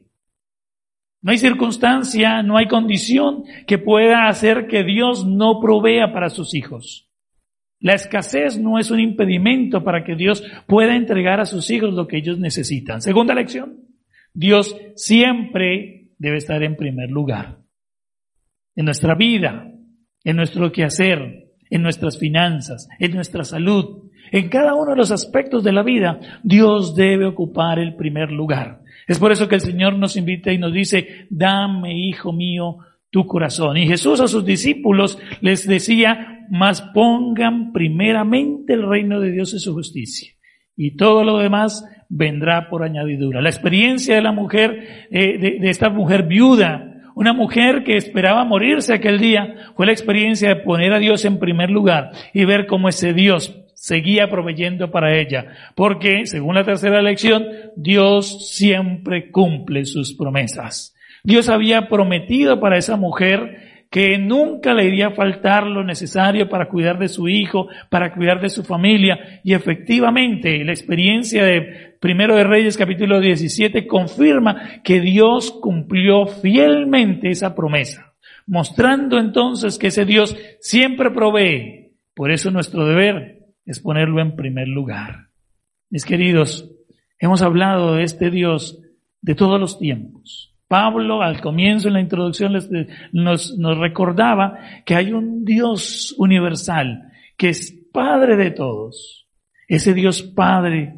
No 1.21 1.31
hay 1.31 1.39
circunstancia, 1.39 2.43
no 2.43 2.57
hay 2.57 2.67
condición 2.67 3.45
que 3.65 3.79
pueda 3.79 4.27
hacer 4.27 4.67
que 4.67 4.83
Dios 4.83 5.25
no 5.25 5.59
provea 5.59 6.13
para 6.13 6.29
sus 6.29 6.53
hijos. 6.53 7.09
La 7.79 7.93
escasez 7.93 8.59
no 8.59 8.79
es 8.79 8.91
un 8.91 8.99
impedimento 8.99 9.83
para 9.83 10.03
que 10.03 10.15
Dios 10.15 10.43
pueda 10.67 10.95
entregar 10.95 11.39
a 11.39 11.45
sus 11.45 11.69
hijos 11.71 11.93
lo 11.93 12.07
que 12.07 12.17
ellos 12.17 12.37
necesitan. 12.37 13.01
Segunda 13.01 13.33
lección, 13.33 13.84
Dios 14.35 14.75
siempre 14.95 16.09
debe 16.19 16.37
estar 16.37 16.61
en 16.61 16.75
primer 16.75 17.09
lugar. 17.09 17.59
En 18.75 18.85
nuestra 18.85 19.15
vida, 19.15 19.71
en 20.25 20.35
nuestro 20.35 20.71
quehacer, 20.71 21.53
en 21.69 21.81
nuestras 21.81 22.19
finanzas, 22.19 22.89
en 22.99 23.13
nuestra 23.13 23.45
salud, 23.45 24.11
en 24.31 24.49
cada 24.49 24.75
uno 24.75 24.91
de 24.91 24.97
los 24.97 25.11
aspectos 25.11 25.63
de 25.63 25.71
la 25.71 25.83
vida, 25.83 26.19
Dios 26.43 26.95
debe 26.95 27.25
ocupar 27.25 27.79
el 27.79 27.95
primer 27.95 28.31
lugar. 28.31 28.81
Es 29.07 29.19
por 29.19 29.31
eso 29.31 29.47
que 29.47 29.55
el 29.55 29.61
Señor 29.61 29.97
nos 29.97 30.17
invita 30.17 30.51
y 30.51 30.57
nos 30.57 30.73
dice, 30.73 31.27
dame, 31.29 31.97
hijo 31.97 32.33
mío, 32.33 32.77
tu 33.09 33.25
corazón. 33.27 33.77
Y 33.77 33.87
Jesús 33.87 34.19
a 34.19 34.27
sus 34.27 34.43
discípulos 34.43 35.17
les 35.39 35.65
decía, 35.65 36.45
mas 36.49 36.81
pongan 36.93 37.71
primeramente 37.71 38.73
el 38.73 38.85
reino 38.85 39.21
de 39.21 39.31
Dios 39.31 39.53
y 39.53 39.59
su 39.59 39.73
justicia. 39.73 40.34
Y 40.77 40.95
todo 40.97 41.23
lo 41.23 41.37
demás 41.37 41.85
vendrá 42.09 42.69
por 42.69 42.83
añadidura. 42.83 43.41
La 43.41 43.49
experiencia 43.49 44.15
de 44.15 44.21
la 44.21 44.31
mujer, 44.31 45.07
eh, 45.11 45.37
de, 45.59 45.69
esta 45.69 45.89
mujer 45.89 46.23
viuda, 46.23 46.91
una 47.15 47.33
mujer 47.33 47.83
que 47.83 47.95
esperaba 47.95 48.43
morirse 48.43 48.93
aquel 48.93 49.19
día, 49.19 49.71
fue 49.75 49.85
la 49.85 49.93
experiencia 49.93 50.49
de 50.49 50.55
poner 50.57 50.93
a 50.93 50.99
Dios 50.99 51.23
en 51.25 51.39
primer 51.39 51.69
lugar 51.69 52.11
y 52.33 52.45
ver 52.45 52.67
cómo 52.67 52.89
ese 52.89 53.13
Dios 53.13 53.57
seguía 53.73 54.29
proveyendo 54.29 54.91
para 54.91 55.17
ella. 55.17 55.47
Porque, 55.75 56.25
según 56.25 56.55
la 56.55 56.63
tercera 56.63 57.01
lección, 57.01 57.45
Dios 57.75 58.49
siempre 58.49 59.31
cumple 59.31 59.85
sus 59.85 60.13
promesas. 60.13 60.95
Dios 61.23 61.49
había 61.49 61.87
prometido 61.87 62.59
para 62.59 62.77
esa 62.77 62.97
mujer 62.97 63.74
que 63.95 64.17
nunca 64.17 64.73
le 64.73 64.83
iría 64.83 65.07
a 65.07 65.11
faltar 65.11 65.65
lo 65.65 65.81
necesario 65.81 66.49
para 66.49 66.67
cuidar 66.67 66.99
de 66.99 67.07
su 67.07 67.29
hijo, 67.29 67.69
para 67.89 68.13
cuidar 68.13 68.41
de 68.41 68.49
su 68.49 68.65
familia. 68.65 69.39
Y 69.41 69.53
efectivamente, 69.53 70.65
la 70.65 70.73
experiencia 70.73 71.45
de 71.45 71.95
Primero 72.01 72.35
de 72.35 72.43
Reyes 72.43 72.75
capítulo 72.75 73.21
17 73.21 73.87
confirma 73.87 74.81
que 74.83 74.99
Dios 74.99 75.49
cumplió 75.61 76.27
fielmente 76.27 77.29
esa 77.29 77.55
promesa, 77.55 78.13
mostrando 78.45 79.17
entonces 79.17 79.77
que 79.77 79.87
ese 79.87 80.03
Dios 80.03 80.35
siempre 80.59 81.09
provee. 81.11 81.93
Por 82.13 82.31
eso 82.31 82.51
nuestro 82.51 82.85
deber 82.85 83.45
es 83.65 83.79
ponerlo 83.79 84.21
en 84.21 84.35
primer 84.35 84.67
lugar. 84.67 85.29
Mis 85.89 86.03
queridos, 86.03 86.69
hemos 87.17 87.41
hablado 87.41 87.95
de 87.95 88.03
este 88.03 88.29
Dios 88.29 88.77
de 89.21 89.35
todos 89.35 89.57
los 89.57 89.79
tiempos 89.79 90.54
Pablo 90.67 91.21
al 91.21 91.41
comienzo 91.41 91.87
en 91.87 91.93
la 91.93 92.01
introducción 92.01 92.53
nos, 93.11 93.57
recordaba 93.77 94.57
que 94.85 94.95
hay 94.95 95.11
un 95.11 95.45
Dios 95.45 96.15
universal 96.17 97.11
que 97.37 97.49
es 97.49 97.71
Padre 97.91 98.35
de 98.35 98.51
todos. 98.51 99.27
Ese 99.67 99.93
Dios 99.93 100.21
Padre 100.23 100.95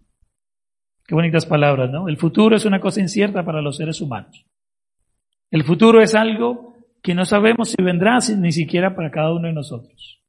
Qué 1.07 1.15
bonitas 1.15 1.47
palabras, 1.47 1.89
¿no? 1.93 2.09
El 2.09 2.17
futuro 2.17 2.57
es 2.57 2.65
una 2.65 2.81
cosa 2.81 3.01
incierta 3.01 3.45
para 3.45 3.63
los 3.63 3.77
seres 3.77 4.01
humanos. 4.01 4.45
El 5.53 5.63
futuro 5.63 6.03
es 6.03 6.17
algo 6.17 6.75
que 7.05 7.15
no 7.15 7.27
sabemos 7.27 7.71
si 7.71 7.81
vendrá 7.81 8.19
ni 8.37 8.51
siquiera 8.51 8.97
para 8.97 9.13
cada 9.13 9.33
uno 9.33 9.47
de 9.47 9.55
nosotros. 9.55 10.21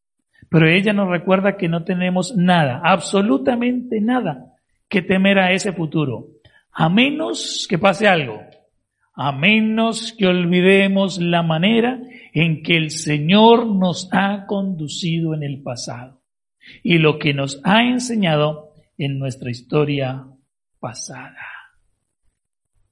Pero 0.52 0.70
ella 0.70 0.94
nos 0.94 1.10
recuerda 1.10 1.58
que 1.58 1.68
no 1.68 1.84
tenemos 1.84 2.38
nada, 2.38 2.80
absolutamente 2.84 4.02
nada 4.02 4.54
que 4.88 5.02
temer 5.02 5.40
a 5.40 5.52
ese 5.52 5.74
futuro, 5.74 6.28
a 6.80 6.90
menos 6.90 7.66
que 7.68 7.80
pase 7.80 8.08
algo, 8.08 8.40
a 9.16 9.32
menos 9.32 10.14
que 10.14 10.28
olvidemos 10.28 11.18
la 11.18 11.42
manera 11.42 12.00
en 12.34 12.62
que 12.62 12.78
el 12.78 12.92
Señor 12.92 13.66
nos 13.66 14.08
ha 14.12 14.46
conducido 14.46 15.34
en 15.34 15.42
el 15.42 15.64
pasado 15.64 16.22
y 16.84 17.00
lo 17.00 17.18
que 17.18 17.34
nos 17.34 17.60
ha 17.64 17.82
enseñado 17.82 18.74
en 18.96 19.18
nuestra 19.18 19.50
historia 19.50 20.28
pasada. 20.80 21.48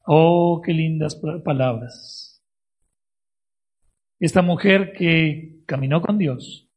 Oh, 0.04 0.64
qué 0.66 0.74
lindas 0.74 1.22
palabras. 1.44 2.44
Esta 4.20 4.42
mujer 4.42 4.94
que 4.94 5.60
caminó 5.68 6.02
con 6.02 6.18
Dios, 6.18 6.68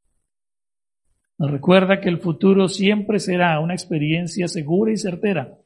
nos 1.39 1.51
recuerda 1.51 2.03
que 2.03 2.11
el 2.11 2.19
futuro 2.19 2.69
siempre 2.69 3.19
será 3.19 3.61
una 3.61 3.73
experiencia 3.73 4.47
segura 4.47 4.93
y 4.93 4.99
certera 4.99 5.57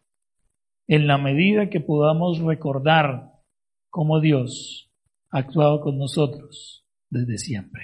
en 0.92 1.06
la 1.06 1.16
medida 1.16 1.70
que 1.70 1.80
podamos 1.80 2.38
recordar 2.40 3.30
cómo 3.88 4.20
Dios 4.20 4.90
ha 5.30 5.38
actuado 5.38 5.80
con 5.80 5.96
nosotros 5.96 6.84
desde 7.08 7.38
siempre. 7.38 7.82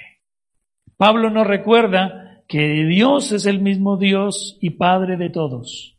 Pablo 0.99 1.31
nos 1.31 1.47
recuerda 1.47 2.43
que 2.47 2.85
Dios 2.85 3.33
es 3.33 3.47
el 3.47 3.61
mismo 3.61 3.97
Dios 3.97 4.59
y 4.61 4.71
Padre 4.71 5.17
de 5.17 5.31
todos. 5.31 5.97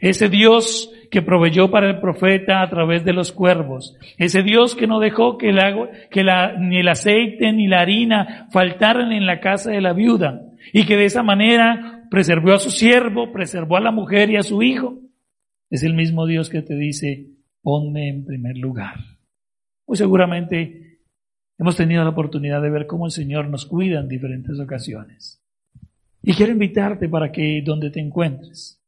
Ese 0.00 0.30
Dios 0.30 0.90
que 1.10 1.20
proveyó 1.20 1.70
para 1.70 1.90
el 1.90 2.00
profeta 2.00 2.62
a 2.62 2.70
través 2.70 3.04
de 3.04 3.12
los 3.12 3.30
cuervos. 3.30 3.98
Ese 4.16 4.42
Dios 4.42 4.74
que 4.74 4.86
no 4.86 5.00
dejó 5.00 5.36
que, 5.36 5.50
el 5.50 5.58
agua, 5.58 5.90
que 6.10 6.24
la, 6.24 6.54
ni 6.58 6.78
el 6.78 6.88
aceite 6.88 7.52
ni 7.52 7.68
la 7.68 7.80
harina 7.80 8.48
faltaran 8.52 9.12
en 9.12 9.26
la 9.26 9.40
casa 9.40 9.70
de 9.70 9.82
la 9.82 9.92
viuda 9.92 10.40
y 10.72 10.86
que 10.86 10.96
de 10.96 11.04
esa 11.04 11.22
manera 11.22 12.06
preservó 12.10 12.54
a 12.54 12.58
su 12.58 12.70
siervo, 12.70 13.32
preservó 13.32 13.76
a 13.76 13.82
la 13.82 13.90
mujer 13.90 14.30
y 14.30 14.36
a 14.36 14.42
su 14.42 14.62
hijo. 14.62 15.07
Es 15.70 15.82
el 15.82 15.94
mismo 15.94 16.26
Dios 16.26 16.48
que 16.48 16.62
te 16.62 16.74
dice, 16.74 17.28
ponme 17.62 18.08
en 18.08 18.24
primer 18.24 18.56
lugar. 18.56 18.96
Muy 19.86 19.96
seguramente 19.96 21.00
hemos 21.58 21.76
tenido 21.76 22.02
la 22.04 22.10
oportunidad 22.10 22.62
de 22.62 22.70
ver 22.70 22.86
cómo 22.86 23.06
el 23.06 23.12
Señor 23.12 23.48
nos 23.48 23.66
cuida 23.66 24.00
en 24.00 24.08
diferentes 24.08 24.58
ocasiones. 24.60 25.42
Y 26.22 26.32
quiero 26.32 26.52
invitarte 26.52 27.08
para 27.08 27.32
que 27.32 27.62
donde 27.64 27.90
te 27.90 28.00
encuentres, 28.00 28.82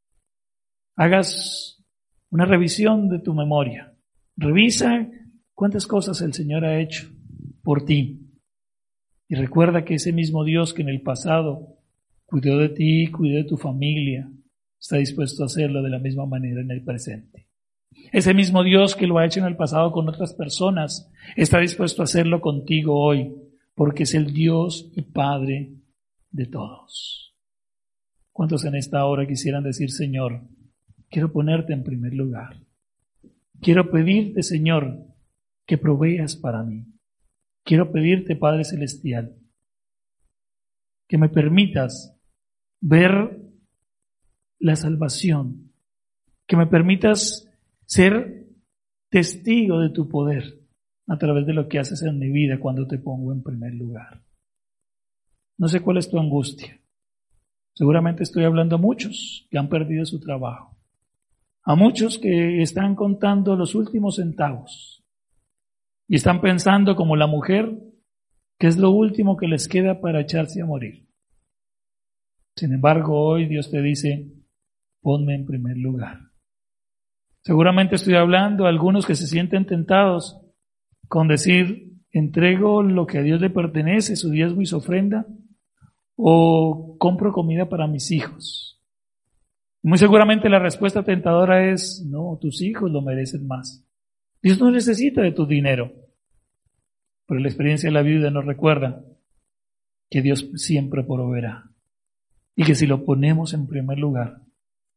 hagas 0.96 1.82
una 2.30 2.44
revisión 2.44 3.08
de 3.08 3.18
tu 3.18 3.34
memoria. 3.34 3.94
Revisa 4.36 5.08
cuántas 5.54 5.86
cosas 5.86 6.20
el 6.22 6.32
Señor 6.32 6.64
ha 6.64 6.80
hecho 6.80 7.08
por 7.62 7.84
ti. 7.84 8.26
Y 9.28 9.34
recuerda 9.34 9.84
que 9.84 9.94
ese 9.94 10.12
mismo 10.12 10.44
Dios 10.44 10.74
que 10.74 10.82
en 10.82 10.88
el 10.88 11.02
pasado 11.02 11.78
cuidó 12.26 12.58
de 12.58 12.70
ti, 12.70 13.08
cuidó 13.08 13.36
de 13.36 13.44
tu 13.44 13.56
familia, 13.56 14.30
está 14.80 14.96
dispuesto 14.96 15.42
a 15.42 15.46
hacerlo 15.46 15.82
de 15.82 15.90
la 15.90 15.98
misma 15.98 16.26
manera 16.26 16.62
en 16.62 16.70
el 16.70 16.82
presente. 16.82 17.46
Ese 18.12 18.34
mismo 18.34 18.64
Dios 18.64 18.96
que 18.96 19.06
lo 19.06 19.18
ha 19.18 19.26
hecho 19.26 19.40
en 19.40 19.46
el 19.46 19.56
pasado 19.56 19.92
con 19.92 20.08
otras 20.08 20.32
personas, 20.32 21.10
está 21.36 21.60
dispuesto 21.60 22.02
a 22.02 22.04
hacerlo 22.04 22.40
contigo 22.40 22.98
hoy, 22.98 23.32
porque 23.74 24.04
es 24.04 24.14
el 24.14 24.32
Dios 24.32 24.90
y 24.96 25.02
Padre 25.02 25.74
de 26.30 26.46
todos. 26.46 27.34
¿Cuántos 28.32 28.64
en 28.64 28.74
esta 28.74 29.04
hora 29.04 29.26
quisieran 29.26 29.62
decir, 29.62 29.90
Señor, 29.90 30.40
quiero 31.10 31.30
ponerte 31.30 31.72
en 31.72 31.84
primer 31.84 32.14
lugar? 32.14 32.56
Quiero 33.60 33.90
pedirte, 33.90 34.42
Señor, 34.42 34.98
que 35.66 35.76
proveas 35.76 36.36
para 36.36 36.62
mí. 36.62 36.86
Quiero 37.64 37.92
pedirte, 37.92 38.34
Padre 38.34 38.64
Celestial, 38.64 39.36
que 41.06 41.18
me 41.18 41.28
permitas 41.28 42.16
ver 42.80 43.39
la 44.60 44.76
salvación, 44.76 45.72
que 46.46 46.56
me 46.56 46.66
permitas 46.66 47.50
ser 47.86 48.46
testigo 49.08 49.80
de 49.80 49.90
tu 49.90 50.08
poder 50.08 50.60
a 51.08 51.18
través 51.18 51.46
de 51.46 51.54
lo 51.54 51.68
que 51.68 51.80
haces 51.80 52.02
en 52.02 52.18
mi 52.18 52.30
vida 52.30 52.60
cuando 52.60 52.86
te 52.86 52.98
pongo 52.98 53.32
en 53.32 53.42
primer 53.42 53.74
lugar. 53.74 54.22
No 55.58 55.66
sé 55.66 55.80
cuál 55.80 55.96
es 55.96 56.08
tu 56.08 56.18
angustia. 56.18 56.78
Seguramente 57.74 58.22
estoy 58.22 58.44
hablando 58.44 58.76
a 58.76 58.78
muchos 58.78 59.48
que 59.50 59.58
han 59.58 59.68
perdido 59.68 60.04
su 60.04 60.20
trabajo, 60.20 60.76
a 61.64 61.74
muchos 61.74 62.18
que 62.18 62.62
están 62.62 62.94
contando 62.94 63.56
los 63.56 63.74
últimos 63.74 64.16
centavos, 64.16 65.02
y 66.06 66.16
están 66.16 66.40
pensando 66.40 66.96
como 66.96 67.16
la 67.16 67.26
mujer 67.26 67.76
que 68.58 68.66
es 68.66 68.76
lo 68.76 68.90
último 68.90 69.36
que 69.36 69.48
les 69.48 69.68
queda 69.68 70.00
para 70.00 70.20
echarse 70.20 70.60
a 70.60 70.66
morir. 70.66 71.06
Sin 72.56 72.74
embargo, 72.74 73.18
hoy 73.18 73.46
Dios 73.46 73.70
te 73.70 73.80
dice, 73.80 74.28
ponme 75.00 75.34
en 75.34 75.46
primer 75.46 75.76
lugar. 75.76 76.18
Seguramente 77.42 77.94
estoy 77.94 78.14
hablando 78.14 78.66
a 78.66 78.68
algunos 78.68 79.06
que 79.06 79.14
se 79.14 79.26
sienten 79.26 79.66
tentados 79.66 80.40
con 81.08 81.26
decir, 81.26 81.94
entrego 82.12 82.82
lo 82.82 83.06
que 83.06 83.18
a 83.18 83.22
Dios 83.22 83.40
le 83.40 83.50
pertenece, 83.50 84.16
su 84.16 84.30
diezmo 84.30 84.60
y 84.62 84.66
su 84.66 84.76
ofrenda, 84.76 85.26
o 86.16 86.96
compro 86.98 87.32
comida 87.32 87.68
para 87.68 87.86
mis 87.86 88.10
hijos. 88.10 88.80
Muy 89.82 89.96
seguramente 89.96 90.50
la 90.50 90.58
respuesta 90.58 91.02
tentadora 91.02 91.70
es, 91.70 92.04
no, 92.06 92.38
tus 92.40 92.60
hijos 92.60 92.90
lo 92.90 93.00
merecen 93.00 93.46
más. 93.46 93.86
Dios 94.42 94.60
no 94.60 94.70
necesita 94.70 95.22
de 95.22 95.32
tu 95.32 95.46
dinero. 95.46 95.92
Pero 97.26 97.40
la 97.40 97.48
experiencia 97.48 97.88
de 97.88 97.94
la 97.94 98.02
vida 98.02 98.30
nos 98.30 98.44
recuerda 98.44 99.02
que 100.10 100.20
Dios 100.20 100.50
siempre 100.56 101.04
proveerá. 101.04 101.70
Y 102.56 102.64
que 102.64 102.74
si 102.74 102.86
lo 102.86 103.04
ponemos 103.04 103.54
en 103.54 103.66
primer 103.66 103.98
lugar, 103.98 104.42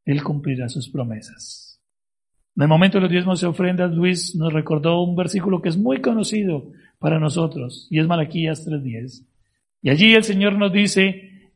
Él 0.05 0.23
cumplirá 0.23 0.69
sus 0.69 0.89
promesas. 0.89 1.81
En 2.55 2.63
el 2.63 2.69
momento 2.69 2.97
de 2.97 3.03
los 3.03 3.11
diezmos 3.11 3.41
y 3.41 3.45
ofrendas, 3.45 3.91
Luis 3.91 4.35
nos 4.35 4.53
recordó 4.53 5.01
un 5.01 5.15
versículo 5.15 5.61
que 5.61 5.69
es 5.69 5.77
muy 5.77 6.01
conocido 6.01 6.71
para 6.99 7.19
nosotros, 7.19 7.87
y 7.89 7.99
es 7.99 8.07
Malaquías 8.07 8.67
3.10. 8.67 9.25
Y 9.81 9.89
allí 9.89 10.13
el 10.13 10.23
Señor 10.23 10.57
nos 10.57 10.71
dice, 10.71 11.51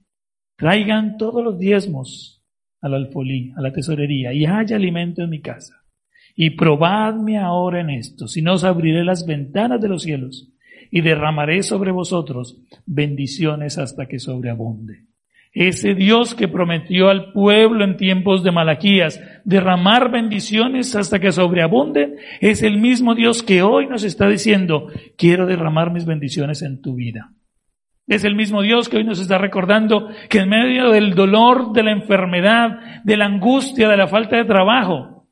traigan 0.55 1.17
todos 1.17 1.43
los 1.43 1.59
diezmos 1.59 2.43
al 2.81 2.95
alfolí, 2.95 3.53
a 3.55 3.61
la 3.61 3.71
tesorería, 3.71 4.33
y 4.33 4.45
haya 4.45 4.75
alimento 4.75 5.21
en 5.21 5.29
mi 5.29 5.41
casa 5.41 5.83
y 6.39 6.51
probadme 6.51 7.39
ahora 7.39 7.81
en 7.81 7.89
esto, 7.89 8.27
si 8.27 8.43
no 8.43 8.53
os 8.53 8.63
abriré 8.63 9.03
las 9.03 9.25
ventanas 9.25 9.81
de 9.81 9.89
los 9.89 10.03
cielos 10.03 10.53
y 10.91 11.01
derramaré 11.01 11.63
sobre 11.63 11.91
vosotros 11.91 12.61
bendiciones 12.85 13.79
hasta 13.79 14.05
que 14.05 14.19
sobreabunde. 14.19 15.07
Ese 15.53 15.95
Dios 15.95 16.35
que 16.35 16.47
prometió 16.47 17.09
al 17.09 17.31
pueblo 17.31 17.83
en 17.83 17.97
tiempos 17.97 18.43
de 18.43 18.51
Malaquías 18.51 19.21
derramar 19.43 20.11
bendiciones 20.11 20.95
hasta 20.95 21.19
que 21.19 21.31
sobreabunden, 21.31 22.15
es 22.41 22.63
el 22.63 22.79
mismo 22.79 23.15
Dios 23.15 23.43
que 23.43 23.61
hoy 23.61 23.87
nos 23.87 24.03
está 24.03 24.27
diciendo, 24.27 24.87
quiero 25.17 25.45
derramar 25.45 25.91
mis 25.91 26.05
bendiciones 26.05 26.61
en 26.61 26.81
tu 26.81 26.95
vida. 26.95 27.31
Es 28.07 28.23
el 28.23 28.35
mismo 28.35 28.61
Dios 28.61 28.87
que 28.87 28.97
hoy 28.97 29.03
nos 29.03 29.19
está 29.19 29.37
recordando 29.37 30.09
que 30.29 30.39
en 30.39 30.49
medio 30.49 30.91
del 30.91 31.13
dolor, 31.13 31.73
de 31.73 31.83
la 31.83 31.91
enfermedad, 31.91 33.03
de 33.03 33.17
la 33.17 33.25
angustia, 33.25 33.89
de 33.89 33.97
la 33.97 34.07
falta 34.07 34.37
de 34.37 34.45
trabajo, 34.45 35.27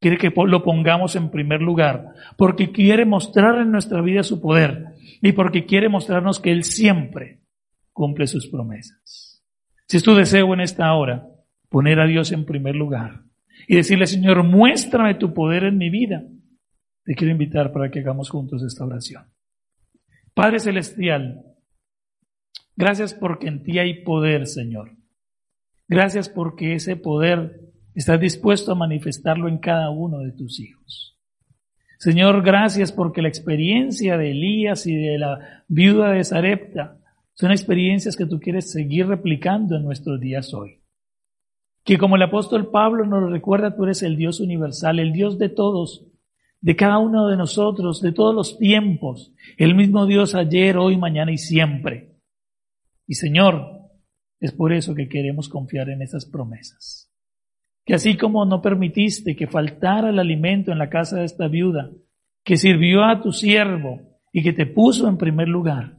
quiere 0.00 0.16
que 0.16 0.32
lo 0.34 0.62
pongamos 0.62 1.16
en 1.16 1.30
primer 1.30 1.60
lugar, 1.60 2.06
porque 2.36 2.72
quiere 2.72 3.04
mostrar 3.04 3.60
en 3.60 3.70
nuestra 3.70 4.00
vida 4.00 4.22
su 4.22 4.40
poder 4.40 4.86
y 5.22 5.32
porque 5.32 5.66
quiere 5.66 5.88
mostrarnos 5.88 6.40
que 6.40 6.50
Él 6.50 6.64
siempre 6.64 7.38
cumple 7.98 8.28
sus 8.28 8.46
promesas. 8.46 9.42
Si 9.88 9.96
es 9.96 10.04
tu 10.04 10.14
deseo 10.14 10.54
en 10.54 10.60
esta 10.60 10.94
hora, 10.94 11.26
poner 11.68 11.98
a 11.98 12.06
Dios 12.06 12.30
en 12.30 12.44
primer 12.44 12.76
lugar 12.76 13.24
y 13.66 13.74
decirle, 13.74 14.06
Señor, 14.06 14.44
muéstrame 14.44 15.16
tu 15.16 15.34
poder 15.34 15.64
en 15.64 15.78
mi 15.78 15.90
vida, 15.90 16.22
te 17.04 17.16
quiero 17.16 17.32
invitar 17.32 17.72
para 17.72 17.90
que 17.90 17.98
hagamos 17.98 18.30
juntos 18.30 18.62
esta 18.62 18.84
oración. 18.84 19.24
Padre 20.32 20.60
Celestial, 20.60 21.42
gracias 22.76 23.14
porque 23.14 23.48
en 23.48 23.64
ti 23.64 23.80
hay 23.80 24.04
poder, 24.04 24.46
Señor. 24.46 24.92
Gracias 25.88 26.28
porque 26.28 26.74
ese 26.74 26.94
poder 26.94 27.62
estás 27.96 28.20
dispuesto 28.20 28.70
a 28.70 28.76
manifestarlo 28.76 29.48
en 29.48 29.58
cada 29.58 29.90
uno 29.90 30.20
de 30.20 30.30
tus 30.30 30.60
hijos. 30.60 31.18
Señor, 31.98 32.44
gracias 32.44 32.92
porque 32.92 33.22
la 33.22 33.28
experiencia 33.28 34.16
de 34.16 34.30
Elías 34.30 34.86
y 34.86 34.94
de 34.94 35.18
la 35.18 35.64
viuda 35.66 36.12
de 36.12 36.22
Sarepta 36.22 36.97
son 37.38 37.52
experiencias 37.52 38.16
que 38.16 38.26
tú 38.26 38.40
quieres 38.40 38.72
seguir 38.72 39.06
replicando 39.06 39.76
en 39.76 39.84
nuestros 39.84 40.18
días 40.18 40.52
hoy. 40.52 40.80
Que 41.84 41.96
como 41.96 42.16
el 42.16 42.22
apóstol 42.22 42.70
Pablo 42.72 43.06
nos 43.06 43.22
lo 43.22 43.30
recuerda, 43.30 43.76
tú 43.76 43.84
eres 43.84 44.02
el 44.02 44.16
Dios 44.16 44.40
universal, 44.40 44.98
el 44.98 45.12
Dios 45.12 45.38
de 45.38 45.48
todos, 45.48 46.04
de 46.60 46.74
cada 46.74 46.98
uno 46.98 47.28
de 47.28 47.36
nosotros, 47.36 48.02
de 48.02 48.10
todos 48.10 48.34
los 48.34 48.58
tiempos, 48.58 49.32
el 49.56 49.76
mismo 49.76 50.06
Dios 50.06 50.34
ayer, 50.34 50.76
hoy, 50.76 50.96
mañana 50.96 51.30
y 51.30 51.38
siempre. 51.38 52.16
Y 53.06 53.14
Señor, 53.14 53.82
es 54.40 54.50
por 54.50 54.72
eso 54.72 54.96
que 54.96 55.08
queremos 55.08 55.48
confiar 55.48 55.90
en 55.90 56.02
esas 56.02 56.26
promesas. 56.26 57.08
Que 57.84 57.94
así 57.94 58.16
como 58.16 58.44
no 58.46 58.60
permitiste 58.60 59.36
que 59.36 59.46
faltara 59.46 60.10
el 60.10 60.18
alimento 60.18 60.72
en 60.72 60.78
la 60.78 60.90
casa 60.90 61.18
de 61.18 61.24
esta 61.26 61.46
viuda, 61.46 61.88
que 62.42 62.56
sirvió 62.56 63.04
a 63.04 63.22
tu 63.22 63.32
siervo 63.32 64.00
y 64.32 64.42
que 64.42 64.52
te 64.52 64.66
puso 64.66 65.08
en 65.08 65.18
primer 65.18 65.46
lugar, 65.46 65.98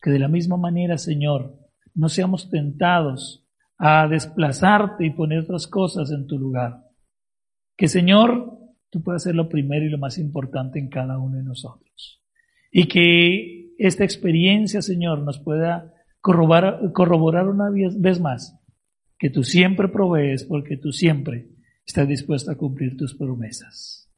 que 0.00 0.10
de 0.10 0.18
la 0.18 0.28
misma 0.28 0.56
manera, 0.56 0.98
Señor, 0.98 1.58
no 1.94 2.08
seamos 2.08 2.48
tentados 2.50 3.46
a 3.78 4.06
desplazarte 4.08 5.06
y 5.06 5.10
poner 5.10 5.40
otras 5.40 5.66
cosas 5.66 6.10
en 6.10 6.26
tu 6.26 6.38
lugar. 6.38 6.84
Que, 7.76 7.88
Señor, 7.88 8.58
tú 8.90 9.02
puedas 9.02 9.22
ser 9.22 9.34
lo 9.34 9.48
primero 9.48 9.84
y 9.84 9.90
lo 9.90 9.98
más 9.98 10.18
importante 10.18 10.78
en 10.78 10.88
cada 10.88 11.18
uno 11.18 11.36
de 11.36 11.42
nosotros. 11.42 12.22
Y 12.70 12.86
que 12.88 13.74
esta 13.78 14.04
experiencia, 14.04 14.82
Señor, 14.82 15.22
nos 15.22 15.38
pueda 15.38 15.94
corroborar, 16.20 16.92
corroborar 16.92 17.48
una 17.48 17.70
vez 17.70 18.20
más 18.20 18.58
que 19.18 19.30
tú 19.30 19.44
siempre 19.44 19.88
provees 19.88 20.44
porque 20.44 20.76
tú 20.76 20.92
siempre 20.92 21.48
estás 21.86 22.08
dispuesto 22.08 22.50
a 22.50 22.56
cumplir 22.56 22.96
tus 22.96 23.14
promesas. 23.14 24.10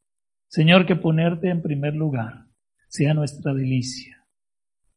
Señor, 0.49 0.87
que 0.87 0.97
ponerte 0.97 1.49
en 1.49 1.62
primer 1.62 1.95
lugar 1.95 2.47
sea 2.89 3.14
nuestra 3.14 3.55
delicia 3.55 4.22